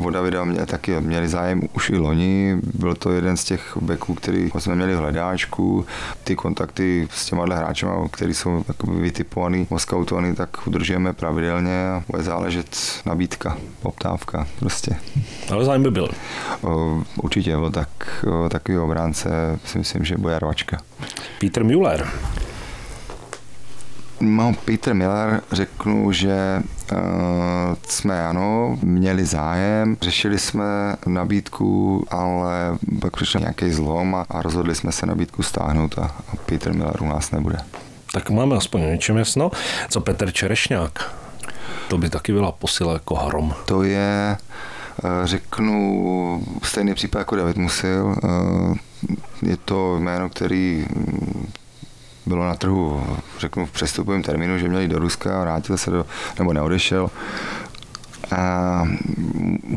o 0.00 0.10
Davida 0.10 0.44
mě, 0.44 0.66
taky 0.66 1.00
měli 1.00 1.28
zájem 1.28 1.62
už 1.72 1.90
i 1.90 1.96
loni, 1.96 2.56
byl 2.74 2.94
to 2.94 3.12
jeden 3.12 3.36
z 3.36 3.44
těch 3.44 3.76
beků, 3.80 4.14
který 4.14 4.50
jsme 4.58 4.74
měli 4.74 4.94
v 4.94 4.98
hledáčku. 4.98 5.86
Ty 6.24 6.36
kontakty 6.36 7.08
s 7.10 7.26
těma 7.26 7.44
hráči, 7.44 7.86
který 8.10 8.34
jsou 8.34 8.64
vytipovaný, 8.88 9.66
oskautovaný, 9.70 10.34
tak 10.34 10.66
udržujeme 10.66 11.12
pravidelně 11.12 11.88
a 11.88 12.02
bude 12.08 12.22
záležet 12.22 12.76
nabídka, 13.06 13.56
poptávka 13.82 14.46
prostě. 14.58 14.96
Ale 15.50 15.64
zájem 15.64 15.82
by 15.82 15.90
byl. 15.90 16.08
Určitě, 17.22 17.56
byl 17.56 17.70
tak, 17.70 17.88
takový 18.48 18.78
obránce 18.78 19.58
si 19.64 19.78
myslím, 19.78 20.04
že 20.04 20.16
bude 20.16 20.38
rvačka. 20.38 20.78
Peter 21.40 21.64
Müller 21.64 22.08
No, 24.20 24.54
Peter 24.64 24.94
Miller 24.94 25.42
řeknu, 25.52 26.12
že 26.12 26.62
uh, 26.92 26.98
jsme 27.88 28.26
ano, 28.26 28.78
měli 28.82 29.24
zájem, 29.24 29.96
řešili 30.02 30.38
jsme 30.38 30.96
nabídku, 31.06 32.04
ale 32.10 32.78
pak 33.00 33.16
přišel 33.16 33.40
nějaký 33.40 33.70
zlom 33.70 34.14
a, 34.14 34.26
a 34.30 34.42
rozhodli 34.42 34.74
jsme 34.74 34.92
se 34.92 35.06
nabídku 35.06 35.42
stáhnout 35.42 35.98
a, 35.98 36.02
a 36.04 36.36
Peter 36.46 36.74
Miller 36.74 37.02
u 37.02 37.08
nás 37.08 37.30
nebude. 37.30 37.58
Tak 38.12 38.30
máme 38.30 38.56
aspoň 38.56 38.80
něčem 38.80 39.16
jasno. 39.16 39.50
Co 39.88 40.00
Petr 40.00 40.30
Čerešňák? 40.32 41.14
To 41.88 41.98
by 41.98 42.10
taky 42.10 42.32
byla 42.32 42.52
posila 42.52 42.92
jako 42.92 43.14
hrom. 43.14 43.54
To 43.64 43.82
je, 43.82 44.36
řeknu, 45.24 46.42
stejný 46.62 46.94
případ 46.94 47.18
jako 47.18 47.36
David 47.36 47.56
Musil. 47.56 48.16
Je 49.42 49.56
to 49.56 49.98
jméno, 49.98 50.28
který 50.28 50.86
bylo 52.26 52.44
na 52.44 52.54
trhu, 52.54 53.06
řeknu, 53.38 53.66
v 53.66 53.70
přestupovém 53.70 54.22
termínu, 54.22 54.58
že 54.58 54.68
měli 54.68 54.88
do 54.88 54.98
Ruska, 54.98 55.40
vrátil 55.40 55.76
se 55.78 55.90
do, 55.90 56.06
nebo 56.38 56.52
neodešel. 56.52 57.10
A 58.36 58.82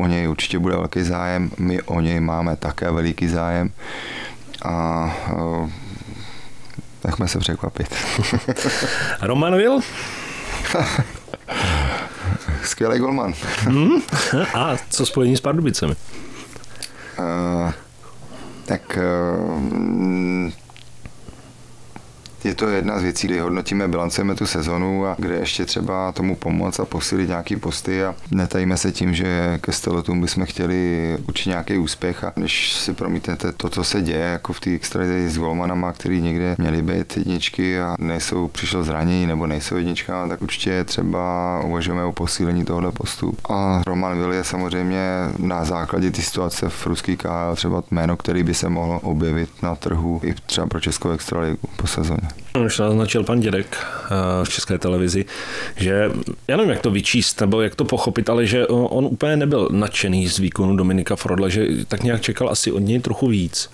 o 0.00 0.06
něj 0.06 0.28
určitě 0.28 0.58
bude 0.58 0.76
velký 0.76 1.02
zájem, 1.02 1.50
my 1.58 1.82
o 1.82 2.00
něj 2.00 2.20
máme 2.20 2.56
také 2.56 2.90
veliký 2.90 3.28
zájem 3.28 3.70
a 4.64 5.16
nechme 7.04 7.28
se 7.28 7.38
překvapit. 7.38 7.94
Roman 9.22 9.56
Will? 9.56 9.80
Skvělý 12.62 12.98
golman. 12.98 13.34
hmm? 13.58 14.02
A 14.54 14.76
co 14.90 15.06
spojení 15.06 15.36
s 15.36 15.40
Pardubicemi? 15.40 15.94
Uh, 17.18 17.72
tak 18.64 18.98
uh, 19.46 20.50
je 22.44 22.54
to 22.54 22.68
jedna 22.68 22.98
z 22.98 23.02
věcí, 23.02 23.26
kdy 23.26 23.38
hodnotíme, 23.38 23.88
bilancujeme 23.88 24.34
tu 24.34 24.46
sezonu 24.46 25.06
a 25.06 25.16
kde 25.18 25.34
ještě 25.34 25.64
třeba 25.64 26.12
tomu 26.12 26.36
pomoct 26.36 26.80
a 26.80 26.84
posílit 26.84 27.28
nějaký 27.28 27.56
posty 27.56 28.04
a 28.04 28.14
netajíme 28.30 28.76
se 28.76 28.92
tím, 28.92 29.14
že 29.14 29.58
ke 29.60 29.72
Stelotum 29.72 30.20
bychom 30.20 30.44
chtěli 30.44 31.18
učit 31.28 31.48
nějaký 31.48 31.78
úspěch 31.78 32.24
a 32.24 32.32
když 32.36 32.72
si 32.72 32.92
promítnete 32.92 33.52
to, 33.52 33.68
co 33.68 33.84
se 33.84 34.02
děje 34.02 34.24
jako 34.24 34.52
v 34.52 34.60
té 34.60 34.70
extralize 34.70 35.30
s 35.30 35.38
golmanama, 35.38 35.92
který 35.92 36.20
někde 36.20 36.54
měli 36.58 36.82
být 36.82 37.16
jedničky 37.16 37.80
a 37.80 37.96
nejsou, 37.98 38.48
přišlo 38.48 38.84
zranění 38.84 39.26
nebo 39.26 39.46
nejsou 39.46 39.76
jednička, 39.76 40.28
tak 40.28 40.42
určitě 40.42 40.84
třeba 40.84 41.60
uvažujeme 41.64 42.04
o 42.04 42.12
posílení 42.12 42.64
tohle 42.64 42.92
postu. 42.92 43.34
A 43.48 43.82
Roman 43.86 44.18
Will 44.18 44.32
je 44.32 44.44
samozřejmě 44.44 45.00
na 45.38 45.64
základě 45.64 46.10
té 46.10 46.22
situace 46.22 46.68
v 46.68 46.86
ruský 46.86 47.16
KL 47.16 47.56
třeba 47.56 47.82
jméno, 47.90 48.16
který 48.16 48.42
by 48.42 48.54
se 48.54 48.68
mohlo 48.68 49.00
objevit 49.00 49.48
na 49.62 49.74
trhu 49.74 50.20
i 50.24 50.34
třeba 50.46 50.66
pro 50.66 50.80
Českou 50.80 51.10
extraligu 51.10 51.58
po 51.76 51.86
sezóně. 51.86 52.33
Už 52.64 52.78
naznačil 52.78 53.24
pan 53.24 53.40
Dědek 53.40 53.76
eh, 53.76 54.08
v 54.44 54.48
České 54.48 54.78
televizi, 54.78 55.24
že 55.76 56.10
já 56.48 56.56
nevím, 56.56 56.70
jak 56.70 56.80
to 56.80 56.90
vyčíst 56.90 57.40
nebo 57.40 57.62
jak 57.62 57.74
to 57.74 57.84
pochopit, 57.84 58.30
ale 58.30 58.46
že 58.46 58.66
on 58.66 59.04
úplně 59.04 59.36
nebyl 59.36 59.68
nadšený 59.72 60.28
z 60.28 60.38
výkonu 60.38 60.76
Dominika 60.76 61.16
Frodla, 61.16 61.48
že 61.48 61.66
tak 61.88 62.02
nějak 62.02 62.20
čekal 62.20 62.50
asi 62.50 62.72
od 62.72 62.78
něj 62.78 63.00
trochu 63.00 63.26
víc. 63.26 63.70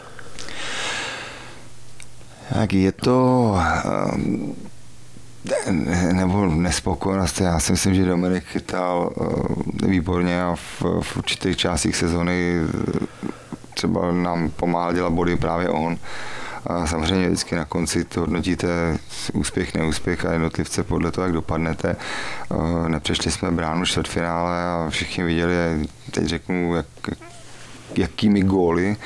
Tak 2.54 2.72
je 2.72 2.92
to 2.92 3.54
eh, 3.56 4.60
nebo 6.12 6.46
nespokojenost. 6.46 7.40
Já 7.40 7.60
si 7.60 7.72
myslím, 7.72 7.94
že 7.94 8.04
Dominik 8.04 8.44
chytal 8.44 9.10
eh, 9.10 9.24
výborně 9.86 10.42
a 10.42 10.54
v, 10.54 10.82
v 11.02 11.16
určitých 11.16 11.56
částích 11.56 11.96
sezony 11.96 12.60
třeba 13.74 14.12
nám 14.12 14.50
pomáhal 14.50 14.92
dělat 14.92 15.12
body 15.12 15.36
právě 15.36 15.68
on. 15.68 15.96
A 16.66 16.86
samozřejmě 16.86 17.26
vždycky 17.26 17.54
na 17.54 17.64
konci 17.64 18.04
to 18.04 18.20
hodnotíte 18.20 18.98
úspěch, 19.32 19.74
neúspěch 19.74 20.24
a 20.24 20.32
jednotlivce 20.32 20.84
podle 20.84 21.10
toho, 21.10 21.24
jak 21.24 21.34
dopadnete. 21.34 21.96
Nepřešli 22.88 23.30
jsme 23.30 23.50
bránu 23.50 23.84
čtvrtfinále 23.84 24.64
a 24.64 24.86
všichni 24.90 25.24
viděli, 25.24 25.54
teď 26.10 26.24
řeknu, 26.24 26.74
jak, 26.74 26.86
jakými 27.96 28.42
góly 28.42 28.96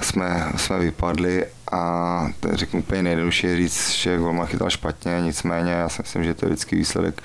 jsme, 0.00 0.52
jsme 0.56 0.78
vypadli 0.78 1.46
a 1.72 2.26
řeknu 2.52 2.80
úplně 2.80 3.02
nejjednodušší 3.02 3.56
říct, 3.56 3.90
že 3.90 4.18
Golman 4.18 4.46
chytal 4.46 4.70
špatně, 4.70 5.20
nicméně 5.20 5.72
já 5.72 5.88
si 5.88 6.02
myslím, 6.02 6.24
že 6.24 6.34
to 6.34 6.46
je 6.46 6.48
vždycky 6.48 6.76
výsledek 6.76 7.22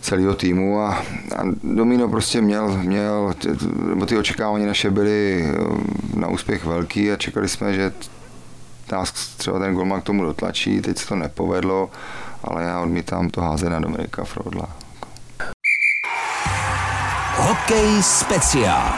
celého 0.00 0.34
týmu 0.34 0.80
a, 0.80 0.88
a 1.36 1.42
Domino 1.62 2.08
prostě 2.08 2.40
měl, 2.40 2.78
měl, 2.82 3.34
ty 4.06 4.18
očekávání 4.18 4.66
naše 4.66 4.90
byly 4.90 5.44
eh, 5.44 6.18
na 6.18 6.28
úspěch 6.28 6.64
velký 6.64 7.12
a 7.12 7.16
čekali 7.16 7.48
jsme, 7.48 7.74
že 7.74 7.92
nás 8.92 9.12
třeba 9.12 9.58
ten 9.58 9.74
golman 9.74 10.00
k 10.00 10.04
tomu 10.04 10.24
dotlačí, 10.24 10.80
teď 10.80 10.98
se 10.98 11.06
to 11.06 11.16
nepovedlo, 11.16 11.90
ale 12.44 12.62
já 12.62 12.80
odmítám 12.80 13.30
to 13.30 13.40
házet 13.40 13.68
na 13.68 13.80
Dominika 13.80 14.24
Frodla. 14.24 14.68
Hokej 17.36 18.02
speciál 18.02 18.92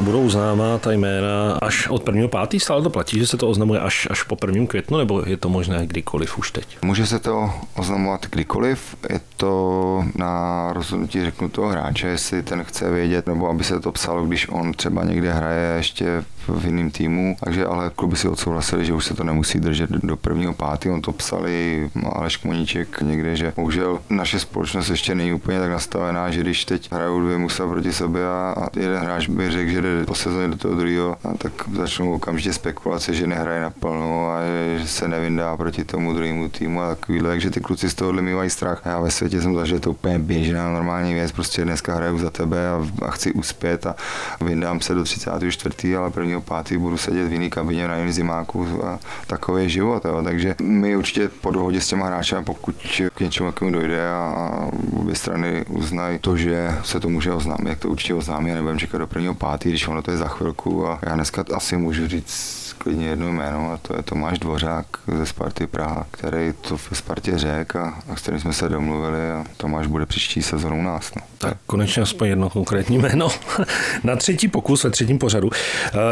budou 0.00 0.28
známá 0.28 0.78
ta 0.78 0.92
jména 0.92 1.58
až 1.62 1.88
od 1.88 2.02
prvního 2.02 2.28
pátý, 2.28 2.60
stále 2.60 2.82
to 2.82 2.90
platí, 2.90 3.18
že 3.18 3.26
se 3.26 3.36
to 3.36 3.48
oznamuje 3.48 3.80
až, 3.80 4.08
až 4.10 4.22
po 4.22 4.36
prvním 4.36 4.66
květnu, 4.66 4.98
nebo 4.98 5.22
je 5.26 5.36
to 5.36 5.48
možné 5.48 5.86
kdykoliv 5.86 6.38
už 6.38 6.50
teď? 6.50 6.78
Může 6.82 7.06
se 7.06 7.18
to 7.18 7.52
oznamovat 7.76 8.26
kdykoliv, 8.30 8.96
je 9.08 9.20
to 9.36 10.04
na 10.16 10.66
rozhodnutí 10.72 11.24
řeknu 11.24 11.48
toho 11.48 11.68
hráče, 11.68 12.06
jestli 12.06 12.42
ten 12.42 12.64
chce 12.64 12.90
vědět, 12.90 13.26
nebo 13.26 13.48
aby 13.48 13.64
se 13.64 13.80
to 13.80 13.92
psalo, 13.92 14.24
když 14.24 14.48
on 14.48 14.72
třeba 14.72 15.04
někde 15.04 15.32
hraje 15.32 15.76
ještě 15.76 16.24
v 16.54 16.64
jiném 16.64 16.90
týmu, 16.90 17.36
takže 17.44 17.66
ale 17.66 17.90
kluby 17.96 18.16
si 18.16 18.28
odsouhlasili, 18.28 18.84
že 18.84 18.92
už 18.92 19.04
se 19.04 19.14
to 19.14 19.24
nemusí 19.24 19.60
držet 19.60 19.90
do 19.90 20.16
prvního 20.16 20.54
pátý, 20.54 20.90
on 20.90 21.02
to 21.02 21.12
psali 21.12 21.90
Aleš 22.12 22.36
Kmoníček 22.36 23.00
někde, 23.00 23.36
že 23.36 23.52
bohužel 23.56 23.98
naše 24.10 24.38
společnost 24.38 24.90
ještě 24.90 25.14
není 25.14 25.32
úplně 25.32 25.60
tak 25.60 25.70
nastavená, 25.70 26.30
že 26.30 26.40
když 26.40 26.64
teď 26.64 26.92
hrajou 26.92 27.20
dvě 27.20 27.38
musa 27.38 27.66
proti 27.66 27.92
sobě 27.92 28.28
a 28.28 28.68
jeden 28.76 29.02
hráč 29.02 29.28
by 29.28 29.50
řekl, 29.50 29.70
že 29.70 29.82
jde 29.82 30.04
po 30.04 30.14
sezóně 30.14 30.48
do 30.48 30.56
toho 30.56 30.74
druhého, 30.74 31.16
tak 31.38 31.52
začnou 31.76 32.12
okamžitě 32.12 32.52
spekulace, 32.52 33.14
že 33.14 33.26
nehraje 33.26 33.62
naplno 33.62 34.30
a 34.30 34.40
že 34.78 34.88
se 34.88 35.08
nevyndá 35.08 35.56
proti 35.56 35.84
tomu 35.84 36.14
druhému 36.14 36.48
týmu 36.48 36.82
a 36.82 36.88
takovýhle, 36.88 37.30
takže 37.30 37.50
ty 37.50 37.60
kluci 37.60 37.90
z 37.90 37.94
tohohle 37.94 38.22
mývají 38.22 38.50
strach. 38.50 38.82
Já 38.84 39.00
ve 39.00 39.10
světě 39.10 39.42
jsem 39.42 39.54
zažil 39.54 39.80
to 39.80 39.90
úplně 39.90 40.18
běžná 40.18 40.72
normální 40.72 41.14
věc, 41.14 41.32
prostě 41.32 41.64
dneska 41.64 41.94
hraju 41.94 42.18
za 42.18 42.30
tebe 42.30 42.68
a, 42.68 42.86
a 43.06 43.10
chci 43.10 43.32
uspět 43.32 43.86
a 43.86 43.96
vyndám 44.40 44.80
se 44.80 44.94
do 44.94 45.04
34. 45.04 45.96
ale 45.96 46.10
prvního 46.10 46.39
pátý 46.40 46.76
budu 46.76 46.96
sedět 46.96 47.28
v 47.28 47.32
jiný 47.32 47.50
kabině 47.50 47.88
na 47.88 47.96
jiném 47.96 48.12
zimáku 48.12 48.84
a 48.84 48.98
takový 49.26 49.62
je 49.62 49.68
život. 49.68 50.04
Jo. 50.04 50.22
Takže 50.24 50.54
my 50.62 50.96
určitě 50.96 51.28
po 51.28 51.50
dohodě 51.50 51.80
s 51.80 51.88
těma 51.88 52.06
hráči, 52.06 52.34
pokud 52.44 52.76
k 53.14 53.20
něčemu 53.20 53.52
takovému 53.52 53.78
dojde 53.78 54.08
a 54.10 54.50
obě 54.96 55.14
strany 55.14 55.64
uznají 55.68 56.18
to, 56.18 56.36
že 56.36 56.74
se 56.84 57.00
to 57.00 57.08
může 57.08 57.32
oznámit, 57.32 57.68
jak 57.68 57.78
to 57.78 57.88
určitě 57.88 58.14
oznámí 58.14 58.50
nebudeme 58.50 58.78
čekat 58.78 58.98
do 58.98 59.06
prvního 59.06 59.34
pátý, 59.34 59.68
když 59.68 59.88
ono 59.88 60.02
to 60.02 60.10
je 60.10 60.16
za 60.16 60.28
chvilku 60.28 60.88
a 60.88 60.98
já 61.02 61.14
dneska 61.14 61.44
asi 61.54 61.76
můžu 61.76 62.08
říct 62.08 62.69
klidně 62.82 63.06
jedno 63.06 63.32
jméno 63.32 63.72
a 63.72 63.76
to 63.76 63.96
je 63.96 64.02
Tomáš 64.02 64.38
Dvořák 64.38 64.86
ze 65.18 65.26
Sparty 65.26 65.66
Praha, 65.66 66.06
který 66.10 66.52
to 66.68 66.76
v 66.76 66.88
Spartě 66.92 67.38
řek 67.38 67.76
a, 67.76 68.02
a 68.08 68.16
s 68.16 68.22
kterým 68.22 68.40
jsme 68.40 68.52
se 68.52 68.68
domluvili 68.68 69.30
a 69.30 69.44
Tomáš 69.56 69.86
bude 69.86 70.06
příští 70.06 70.42
sezónu 70.42 70.78
u 70.78 70.82
nás. 70.82 71.14
No. 71.16 71.22
Tak 71.38 71.56
konečně 71.66 72.02
aspoň 72.02 72.28
jedno 72.28 72.50
konkrétní 72.50 72.98
jméno. 72.98 73.28
Na 74.04 74.16
třetí 74.16 74.48
pokus 74.48 74.84
ve 74.84 74.90
třetím 74.90 75.18
pořadu. 75.18 75.50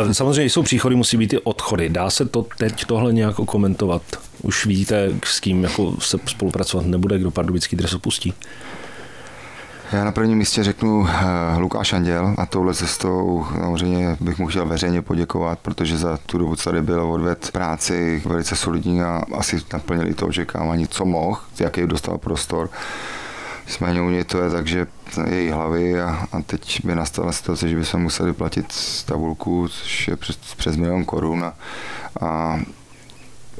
Eh, 0.08 0.14
samozřejmě 0.14 0.50
jsou 0.50 0.62
příchody, 0.62 0.96
musí 0.96 1.16
být 1.16 1.32
i 1.32 1.38
odchody. 1.38 1.88
Dá 1.88 2.10
se 2.10 2.24
to 2.24 2.46
teď 2.58 2.84
tohle 2.84 3.12
nějak 3.12 3.34
komentovat? 3.34 4.02
Už 4.42 4.66
víte, 4.66 5.10
s 5.24 5.40
kým 5.40 5.62
jako 5.62 5.94
se 6.00 6.18
spolupracovat 6.26 6.86
nebude, 6.86 7.18
kdo 7.18 7.30
pardubický 7.30 7.76
dres 7.76 7.94
opustí? 7.94 8.34
Já 9.92 10.04
na 10.04 10.12
prvním 10.12 10.38
místě 10.38 10.64
řeknu 10.64 11.00
uh, 11.00 11.08
Lukáš 11.58 11.92
Anděl 11.92 12.34
a 12.38 12.46
touhle 12.46 12.74
cestou 12.74 13.46
samozřejmě 13.54 14.16
bych 14.20 14.38
mu 14.38 14.46
chtěl 14.46 14.66
veřejně 14.66 15.02
poděkovat, 15.02 15.58
protože 15.58 15.98
za 15.98 16.18
tu 16.26 16.38
dobu, 16.38 16.56
co 16.56 16.70
tady 16.70 16.82
byl, 16.82 17.12
odved 17.12 17.50
práci 17.50 18.22
velice 18.26 18.56
solidní 18.56 19.02
a 19.02 19.22
asi 19.34 19.56
naplnili 19.72 20.14
to 20.14 20.26
očekávání, 20.26 20.88
co 20.88 21.04
mohl, 21.04 21.40
jaký 21.60 21.86
dostal 21.86 22.18
prostor. 22.18 22.70
Nicméně 23.66 24.02
u 24.02 24.08
něj 24.08 24.24
to 24.24 24.42
je 24.42 24.50
tak, 24.50 24.66
že 24.66 24.86
její 25.30 25.50
hlavy 25.50 26.00
a, 26.00 26.26
a 26.32 26.42
teď 26.42 26.84
by 26.84 26.94
nastala 26.94 27.32
situace, 27.32 27.68
že 27.68 27.76
bychom 27.76 28.02
museli 28.02 28.32
platit 28.32 28.66
tabulku, 29.06 29.68
což 29.68 30.08
je 30.08 30.16
přes, 30.16 30.36
přes 30.36 30.76
milion 30.76 31.04
korun 31.04 31.44
a, 31.44 31.54
a 32.20 32.60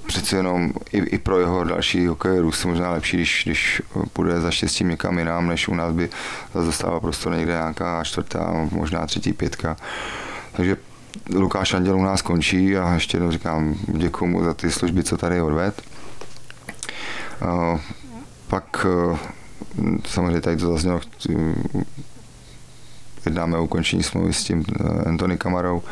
přece 0.08 0.36
jenom 0.36 0.72
i, 0.92 0.98
i 0.98 1.18
pro 1.18 1.40
jeho 1.40 1.64
další 1.64 2.06
hokejový 2.06 2.40
růst 2.40 2.64
možná 2.64 2.90
lepší, 2.90 3.16
když, 3.16 3.42
když 3.44 3.82
půjde 4.12 4.40
za 4.40 4.50
štěstím 4.50 4.88
někam 4.88 5.18
jinam, 5.18 5.46
než 5.46 5.68
u 5.68 5.74
nás 5.74 5.94
by 5.94 6.10
dostával 6.54 7.00
prostor 7.00 7.32
někde 7.32 7.52
nějaká 7.52 8.04
čtvrtá, 8.04 8.68
možná 8.70 9.06
třetí 9.06 9.32
pětka. 9.32 9.76
Takže 10.52 10.76
Lukáš 11.34 11.74
Anděl 11.74 11.98
u 11.98 12.02
nás 12.02 12.22
končí 12.22 12.76
a 12.76 12.94
ještě 12.94 13.16
jednou 13.16 13.30
říkám 13.30 13.74
děkuji 13.86 14.26
mu 14.26 14.44
za 14.44 14.54
ty 14.54 14.70
služby, 14.70 15.04
co 15.04 15.16
tady 15.16 15.42
odved. 15.42 15.82
Pak 18.48 18.86
samozřejmě 20.06 20.40
tady 20.40 20.56
to 20.56 20.72
zaznělo, 20.72 21.00
jednáme 23.26 23.58
o 23.58 23.64
ukončení 23.64 24.02
smlouvy 24.02 24.32
s 24.32 24.44
tím 24.44 24.64
eh, 24.80 25.08
Anthony 25.08 25.38
Kamarou. 25.38 25.82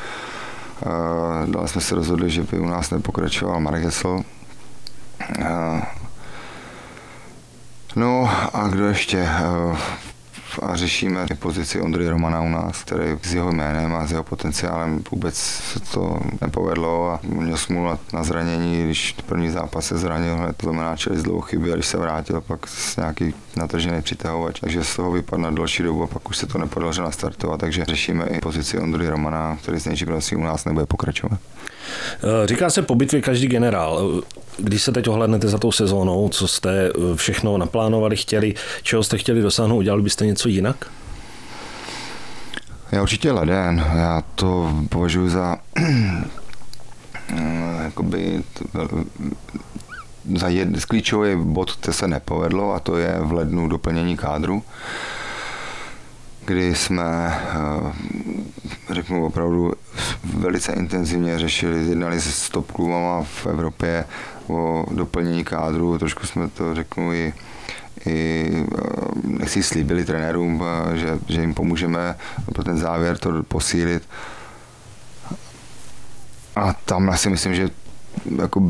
Eh, 0.83 1.47
dále 1.47 1.69
jsme 1.69 1.81
se 1.81 1.95
rozhodli, 1.95 2.31
že 2.31 2.43
by 2.43 2.59
u 2.59 2.67
nás 2.67 2.91
nepokračoval 2.91 3.61
Marek 3.61 3.85
Hesl. 3.85 4.21
Eh, 5.39 5.83
no 7.97 8.31
a 8.55 8.69
kdo 8.69 8.87
ještě? 8.87 9.19
Eh, 9.19 9.77
a 10.63 10.77
řešíme 10.77 11.27
pozici 11.39 11.81
Ondry 11.81 12.09
Romana 12.09 12.41
u 12.41 12.49
nás, 12.49 12.85
který 12.85 13.05
s 13.23 13.35
jeho 13.35 13.53
jménem 13.53 13.95
a 13.95 14.07
s 14.07 14.11
jeho 14.11 14.25
potenciálem 14.25 15.05
vůbec 15.11 15.35
se 15.37 15.81
to 15.81 16.21
nepovedlo 16.41 17.11
a 17.11 17.21
měl 17.23 17.57
smůlu 17.57 17.99
na 18.13 18.25
zranění, 18.25 18.85
když 18.85 19.13
první 19.27 19.51
zápas 19.51 19.87
se 19.87 19.99
zranil, 19.99 20.37
hned 20.37 20.57
znamená 20.63 20.97
čeli 20.97 21.19
z 21.19 21.23
dlouho 21.23 21.41
chyby 21.41 21.73
a 21.73 21.75
když 21.75 21.87
se 21.87 21.99
vrátil, 21.99 22.41
pak 22.41 22.67
s 22.67 22.97
nějaký 22.97 23.35
natržený 23.57 24.03
přitahovač, 24.03 24.61
takže 24.61 24.85
z 24.85 24.97
toho 24.97 25.11
vypadl 25.11 25.43
na 25.43 25.51
další 25.51 25.83
dobu 25.83 26.03
a 26.03 26.07
pak 26.07 26.29
už 26.29 26.37
se 26.37 26.47
to 26.47 26.59
nepodařilo 26.59 27.07
nastartovat, 27.07 27.61
takže 27.61 27.85
řešíme 27.85 28.27
i 28.27 28.41
pozici 28.41 28.79
Ondry 28.79 29.09
Romana, 29.09 29.59
který 29.63 29.81
s 29.81 29.85
nejčím 29.85 30.09
u 30.37 30.43
nás 30.43 30.65
nebude 30.65 30.87
pokračovat. 30.87 31.39
Říká 32.45 32.71
se 32.71 32.83
po 32.83 32.95
bitvě 32.95 33.23
každý 33.23 33.47
generál. 33.47 34.23
Když 34.59 34.83
se 34.83 34.93
teď 34.93 35.09
ohlednete 35.09 35.49
za 35.49 35.59
tou 35.59 35.73
sezónou, 35.73 36.29
co 36.29 36.49
jste 36.49 36.89
eh, 36.89 37.17
všechno 37.17 37.59
naplánovali, 37.59 38.17
chtěli, 38.17 38.55
čeho 38.83 39.03
jste 39.03 39.19
chtěli 39.19 39.43
dosáhnout, 39.43 39.79
udělali 39.79 40.03
byste 40.03 40.27
něco 40.27 40.49
jinak? 40.49 40.91
Já 42.93 43.03
určitě 43.03 43.33
leden. 43.33 43.85
Já 43.95 44.23
to 44.35 44.75
považuji 44.89 45.29
za 45.29 45.57
jakoby 47.85 48.43
za 50.37 50.49
jed, 50.49 50.85
klíčový 50.85 51.37
bod, 51.37 51.73
který 51.73 51.95
se 51.95 52.09
nepovedlo 52.09 52.75
a 52.75 52.81
to 52.81 52.97
je 52.97 53.17
v 53.21 53.33
lednu 53.33 53.69
doplnění 53.69 54.17
kádru 54.17 54.63
kdy 56.47 56.75
jsme, 56.75 57.35
eh, 57.39 58.95
řeknu 58.95 59.27
opravdu, 59.27 59.73
velice 60.25 60.73
intenzivně 60.73 61.39
řešili, 61.39 61.89
jednali 61.89 62.21
se 62.21 62.53
top 62.53 62.73
klubama 62.73 63.23
v 63.23 63.47
Evropě 63.47 64.05
o 64.49 64.85
doplnění 64.91 65.45
kádru, 65.45 65.99
trošku 65.99 66.27
jsme 66.27 66.49
to, 66.49 66.75
řeknu, 66.75 67.13
i 67.13 67.33
i 68.07 68.51
eh, 68.53 68.87
nechci 69.25 69.63
slíbili 69.63 70.05
trenérům, 70.05 70.65
eh, 70.65 70.97
že, 70.97 71.19
že 71.29 71.41
jim 71.41 71.55
pomůžeme 71.55 72.15
pro 72.53 72.65
ten 72.65 72.79
závěr 72.79 73.19
to 73.19 73.43
posílit. 73.43 74.03
A 76.57 76.73
tam 76.73 77.17
si 77.17 77.31
myslím, 77.31 77.55
že 77.55 77.71
jako 78.39 78.61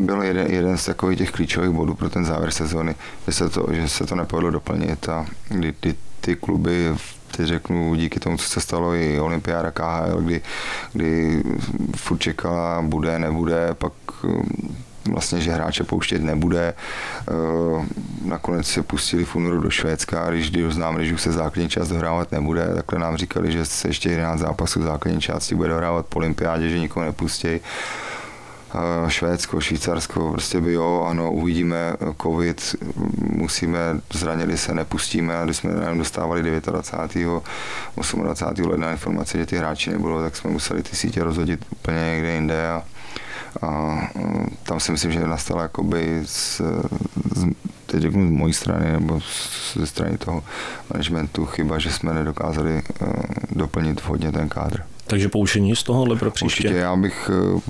byl 0.00 0.22
jeden, 0.22 0.46
jeden 0.50 0.78
z 0.78 0.84
takových 0.84 1.18
těch 1.18 1.30
klíčových 1.30 1.70
bodů 1.70 1.94
pro 1.94 2.10
ten 2.10 2.24
závěr 2.24 2.50
sezóny, 2.50 2.94
že 3.26 3.32
se 3.32 3.48
to, 3.48 3.66
že 3.70 3.88
se 3.88 4.06
to 4.06 4.14
nepovedlo 4.14 4.50
doplnit 4.50 5.08
a 5.08 5.26
kdy, 5.48 5.74
kdy 5.80 5.94
ty 6.20 6.36
kluby 6.36 6.94
teď 7.36 7.46
řeknu, 7.46 7.94
díky 7.94 8.20
tomu, 8.20 8.36
co 8.36 8.48
se 8.48 8.60
stalo 8.60 8.94
i 8.94 9.20
Olympiáda 9.20 9.70
KHL, 9.70 10.20
kdy, 10.20 10.40
kdy 10.92 11.42
furt 11.96 12.18
čekala, 12.18 12.82
bude, 12.82 13.18
nebude, 13.18 13.74
pak 13.74 13.92
um, 14.24 14.76
vlastně, 15.12 15.40
že 15.40 15.52
hráče 15.52 15.84
pouštět 15.84 16.22
nebude. 16.22 16.74
Uh, 17.30 17.84
nakonec 18.24 18.66
se 18.66 18.82
pustili 18.82 19.24
v 19.24 19.36
únoru 19.36 19.60
do 19.60 19.70
Švédska, 19.70 20.24
a 20.24 20.30
když 20.30 20.52
oznámili, 20.68 21.06
že 21.06 21.14
už 21.14 21.22
se 21.22 21.32
základní 21.32 21.68
část 21.68 21.88
dohrávat 21.88 22.32
nebude, 22.32 22.70
takhle 22.74 22.98
nám 22.98 23.16
říkali, 23.16 23.52
že 23.52 23.64
se 23.64 23.88
ještě 23.88 24.10
11 24.10 24.40
zápasů 24.40 24.82
základní 24.82 25.20
části 25.20 25.54
bude 25.54 25.68
dohrávat 25.68 26.06
po 26.06 26.18
olympiádě, 26.18 26.68
že 26.68 26.78
nikoho 26.78 27.06
nepustí. 27.06 27.60
Švédsko, 29.08 29.60
Švýcarsko, 29.60 30.30
prostě 30.32 30.60
by 30.60 30.72
jo, 30.72 31.06
ano, 31.08 31.32
uvidíme 31.32 31.94
covid, 32.22 32.76
musíme, 33.18 33.78
zranili 34.12 34.58
se, 34.58 34.74
nepustíme 34.74 35.36
a 35.36 35.44
když 35.44 35.56
jsme 35.56 35.70
dostávali 35.96 36.42
29. 36.42 37.42
28. 37.96 38.70
ledna 38.70 38.90
informace, 38.90 39.38
že 39.38 39.46
ty 39.46 39.56
hráči 39.56 39.90
nebudou, 39.90 40.20
tak 40.20 40.36
jsme 40.36 40.50
museli 40.50 40.82
ty 40.82 40.96
sítě 40.96 41.24
rozhodit 41.24 41.66
úplně 41.72 41.98
někde 42.14 42.32
jinde 42.32 42.68
a, 42.68 42.82
a 43.62 43.98
tam 44.62 44.80
si 44.80 44.92
myslím, 44.92 45.12
že 45.12 45.20
nastala 45.20 45.62
jakoby 45.62 46.22
z, 46.24 46.60
z 47.34 47.46
teď 47.86 48.02
řeknu 48.02 48.26
z 48.26 48.30
mojí 48.30 48.52
strany 48.52 48.92
nebo 48.92 49.20
ze 49.74 49.86
strany 49.86 50.18
toho 50.18 50.44
managementu 50.92 51.46
chyba, 51.46 51.78
že 51.78 51.92
jsme 51.92 52.14
nedokázali 52.14 52.82
uh, 53.00 53.08
doplnit 53.50 54.02
vhodně 54.02 54.32
ten 54.32 54.48
kádr. 54.48 54.82
Takže 55.06 55.28
poučení 55.28 55.76
z 55.76 55.82
tohohle 55.82 56.16
pro 56.16 56.30
příště? 56.30 56.68
Určitě, 56.68 56.80
já 56.80 56.96
bych 56.96 57.30
uh, 57.54 57.60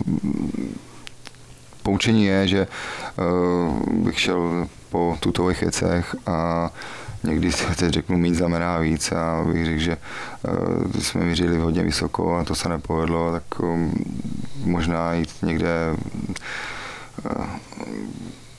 poučení 1.88 2.24
je, 2.24 2.48
že 2.48 2.60
uh, 2.66 4.04
bych 4.04 4.20
šel 4.20 4.68
po 4.92 5.16
tutových 5.20 5.60
věcech 5.60 6.16
a 6.26 6.70
někdy 7.24 7.52
si 7.52 7.64
teď 7.76 7.92
řeknu 7.92 8.18
mít 8.18 8.34
znamená 8.34 8.78
víc. 8.78 9.12
A 9.12 9.44
bych 9.44 9.64
řekl, 9.64 9.80
že 9.80 9.96
uh, 9.96 11.00
jsme 11.00 11.24
mířili 11.24 11.56
hodně 11.58 11.82
vysoko 11.82 12.36
a 12.36 12.44
to 12.44 12.54
se 12.54 12.68
nepovedlo, 12.68 13.32
tak 13.32 13.60
um, 13.60 13.92
možná 14.64 15.12
jít 15.12 15.30
někde 15.42 15.96
uh, 17.24 17.46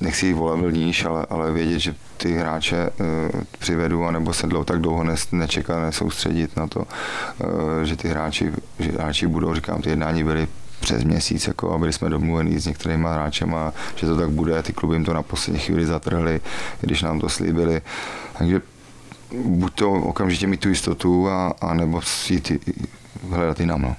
nechci 0.01 0.25
jít 0.25 0.33
volebil 0.33 0.71
níž, 0.71 1.05
ale, 1.05 1.25
ale 1.29 1.51
vědět, 1.51 1.79
že 1.79 1.95
ty 2.17 2.33
hráče 2.33 2.89
uh, 2.89 3.41
přivedu, 3.59 4.05
anebo 4.05 4.33
se 4.33 4.47
dlouho 4.47 4.65
tak 4.65 4.81
dlouho 4.81 5.03
ne, 5.03 5.15
nečekat, 5.31 5.81
nesoustředit 5.81 6.57
na 6.57 6.67
to, 6.67 6.79
uh, 6.79 7.83
že 7.83 7.95
ty 7.95 8.07
hráči, 8.07 8.51
že 8.79 8.91
hráči 8.91 9.27
budou, 9.27 9.53
říkám, 9.55 9.81
ty 9.81 9.89
jednání 9.89 10.23
byly 10.23 10.47
přes 10.79 11.03
měsíc, 11.03 11.47
jako, 11.47 11.73
a 11.73 11.77
byli 11.77 11.93
jsme 11.93 12.09
domluveni 12.09 12.59
s 12.59 12.65
některými 12.65 13.07
hráči, 13.11 13.45
že 13.95 14.07
to 14.07 14.17
tak 14.17 14.29
bude, 14.29 14.63
ty 14.63 14.73
kluby 14.73 14.95
jim 14.95 15.05
to 15.05 15.13
na 15.13 15.23
poslední 15.23 15.59
chvíli 15.59 15.85
zatrhli, 15.85 16.41
když 16.81 17.01
nám 17.01 17.19
to 17.19 17.29
slíbili. 17.29 17.81
Takže 18.37 18.61
buď 19.45 19.73
to 19.73 19.91
okamžitě 19.91 20.47
mít 20.47 20.59
tu 20.59 20.69
jistotu, 20.69 21.29
a, 21.29 21.53
a 21.61 21.73
nebo 21.73 22.01
jít 22.29 22.51
hledat 23.29 23.59
jinam. 23.59 23.81
No. 23.81 23.95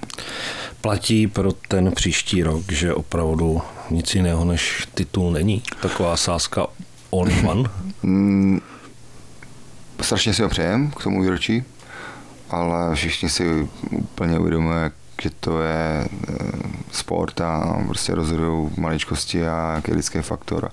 Platí 0.81 1.27
pro 1.27 1.51
ten 1.51 1.91
příští 1.91 2.43
rok, 2.43 2.71
že 2.71 2.93
opravdu 2.93 3.61
nic 3.89 4.15
jiného 4.15 4.45
než 4.45 4.87
titul 4.93 5.31
není? 5.31 5.63
Taková 5.81 6.17
sázka 6.17 6.67
in 7.11 7.47
one? 7.49 7.69
Mm, 8.03 8.61
strašně 10.01 10.33
si 10.33 10.43
ho 10.43 10.49
přejem 10.49 10.91
k 10.91 11.03
tomu 11.03 11.21
výročí, 11.21 11.63
ale 12.49 12.95
všichni 12.95 13.29
si 13.29 13.69
úplně 13.91 14.39
uvědomuje, 14.39 14.91
že 15.21 15.29
to 15.29 15.61
je 15.61 16.05
eh, 16.05 16.35
sport 16.91 17.41
a 17.41 17.83
prostě 17.87 18.15
rozhodují 18.15 18.69
maličkosti 18.77 19.47
a 19.47 19.67
nějaký 19.69 19.93
lidský 19.93 20.19
faktor. 20.19 20.71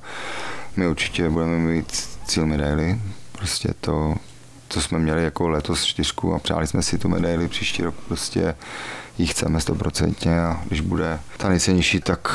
My 0.77 0.89
určitě 0.89 1.29
budeme 1.29 1.59
mít 1.59 2.09
cíl 2.27 2.47
medaily, 2.47 3.01
prostě 3.33 3.75
to, 3.81 4.15
co 4.69 4.81
jsme 4.81 4.99
měli 4.99 5.25
jako 5.25 5.49
letos 5.49 5.85
čtyřku 5.85 6.35
a 6.35 6.39
přáli 6.39 6.67
jsme 6.67 6.83
si 6.83 6.99
tu 6.99 7.09
medaili 7.09 7.49
příští 7.49 7.83
rok, 7.83 7.95
prostě 7.95 8.55
ji 9.19 9.27
chceme 9.27 9.61
stoprocentně 9.61 10.41
a 10.41 10.61
když 10.69 10.81
bude 10.81 11.19
ta 11.37 11.49
nejcennější, 11.49 12.01
tak 12.01 12.29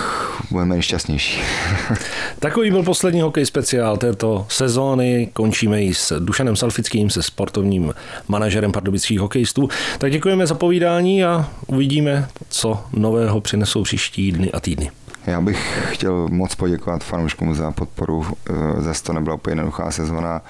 budeme 0.52 0.70
nejšťastnější. 0.70 1.42
Takový 2.40 2.72
byl 2.72 2.84
poslední 2.84 3.22
hokej 3.22 3.46
speciál 3.46 3.98
této 3.98 4.46
sezóny. 4.50 5.30
Končíme 5.34 5.82
ji 5.82 5.94
s 5.94 6.20
Dušanem 6.20 6.56
Salfickým, 6.56 7.10
se 7.10 7.24
sportovním 7.24 7.94
manažerem 8.28 8.72
pardubických 8.72 9.20
hokejistů. 9.20 9.70
Tak 9.98 10.12
děkujeme 10.12 10.48
za 10.48 10.56
povídání 10.56 11.24
a 11.24 11.50
uvidíme, 11.68 12.28
co 12.50 12.84
nového 12.94 13.42
přinesou 13.42 13.84
příští 13.84 14.32
dny 14.32 14.52
a 14.52 14.60
týdny. 14.60 14.92
Já 15.28 15.42
bych 15.42 15.90
chtěl 15.92 16.28
moc 16.28 16.56
poděkovat 16.56 17.04
fanouškům 17.04 17.56
za 17.56 17.72
podporu. 17.72 18.26
Eh, 18.50 18.82
zase 18.82 19.04
to 19.04 19.14
nebyla 19.14 19.36
úplně 19.36 19.52
jednoduchá 19.52 19.92
sezona. 19.92 20.42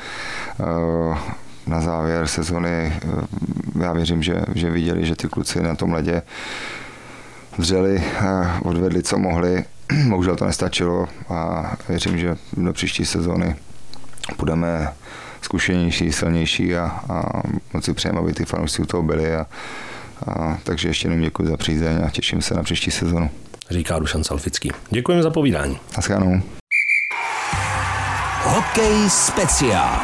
Na 1.67 1.81
závěr 1.81 2.27
sezony 2.27 2.69
eh, 2.69 3.83
já 3.83 3.93
věřím, 3.93 4.23
že, 4.23 4.35
že 4.55 4.69
viděli, 4.69 5.05
že 5.05 5.15
ty 5.15 5.27
kluci 5.27 5.63
na 5.63 5.75
tom 5.75 5.93
ledě 5.93 6.21
vřeli, 7.57 8.03
odvedli, 8.63 9.03
co 9.03 9.17
mohli. 9.17 9.63
Bohužel 10.09 10.35
to 10.35 10.45
nestačilo 10.45 11.07
a 11.29 11.71
věřím, 11.89 12.17
že 12.17 12.35
do 12.57 12.73
příští 12.73 13.05
sezony 13.05 13.55
budeme 14.37 14.93
zkušenější, 15.41 16.11
silnější 16.11 16.75
a, 16.75 16.85
a 17.09 17.41
moc 17.73 17.85
si 17.85 17.93
přejeme, 17.93 18.19
aby 18.19 18.33
ty 18.33 18.45
fanoušci 18.45 18.81
u 18.81 18.85
toho 18.85 19.03
byli. 19.03 19.35
A, 19.35 19.45
a, 20.27 20.57
takže 20.63 20.87
ještě 20.87 21.07
jenom 21.07 21.21
děkuji 21.21 21.47
za 21.47 21.57
přízeň 21.57 22.01
a 22.05 22.09
těším 22.09 22.41
se 22.41 22.53
na 22.53 22.63
příští 22.63 22.91
sezonu. 22.91 23.29
Říká 23.69 23.99
Dušan 23.99 24.23
Salfický. 24.23 24.71
Děkujeme 24.89 25.23
za 25.23 25.29
povídání. 25.29 25.79
Naschledanou. 25.97 26.41
Hokej 28.43 29.09
speciál. 29.09 29.99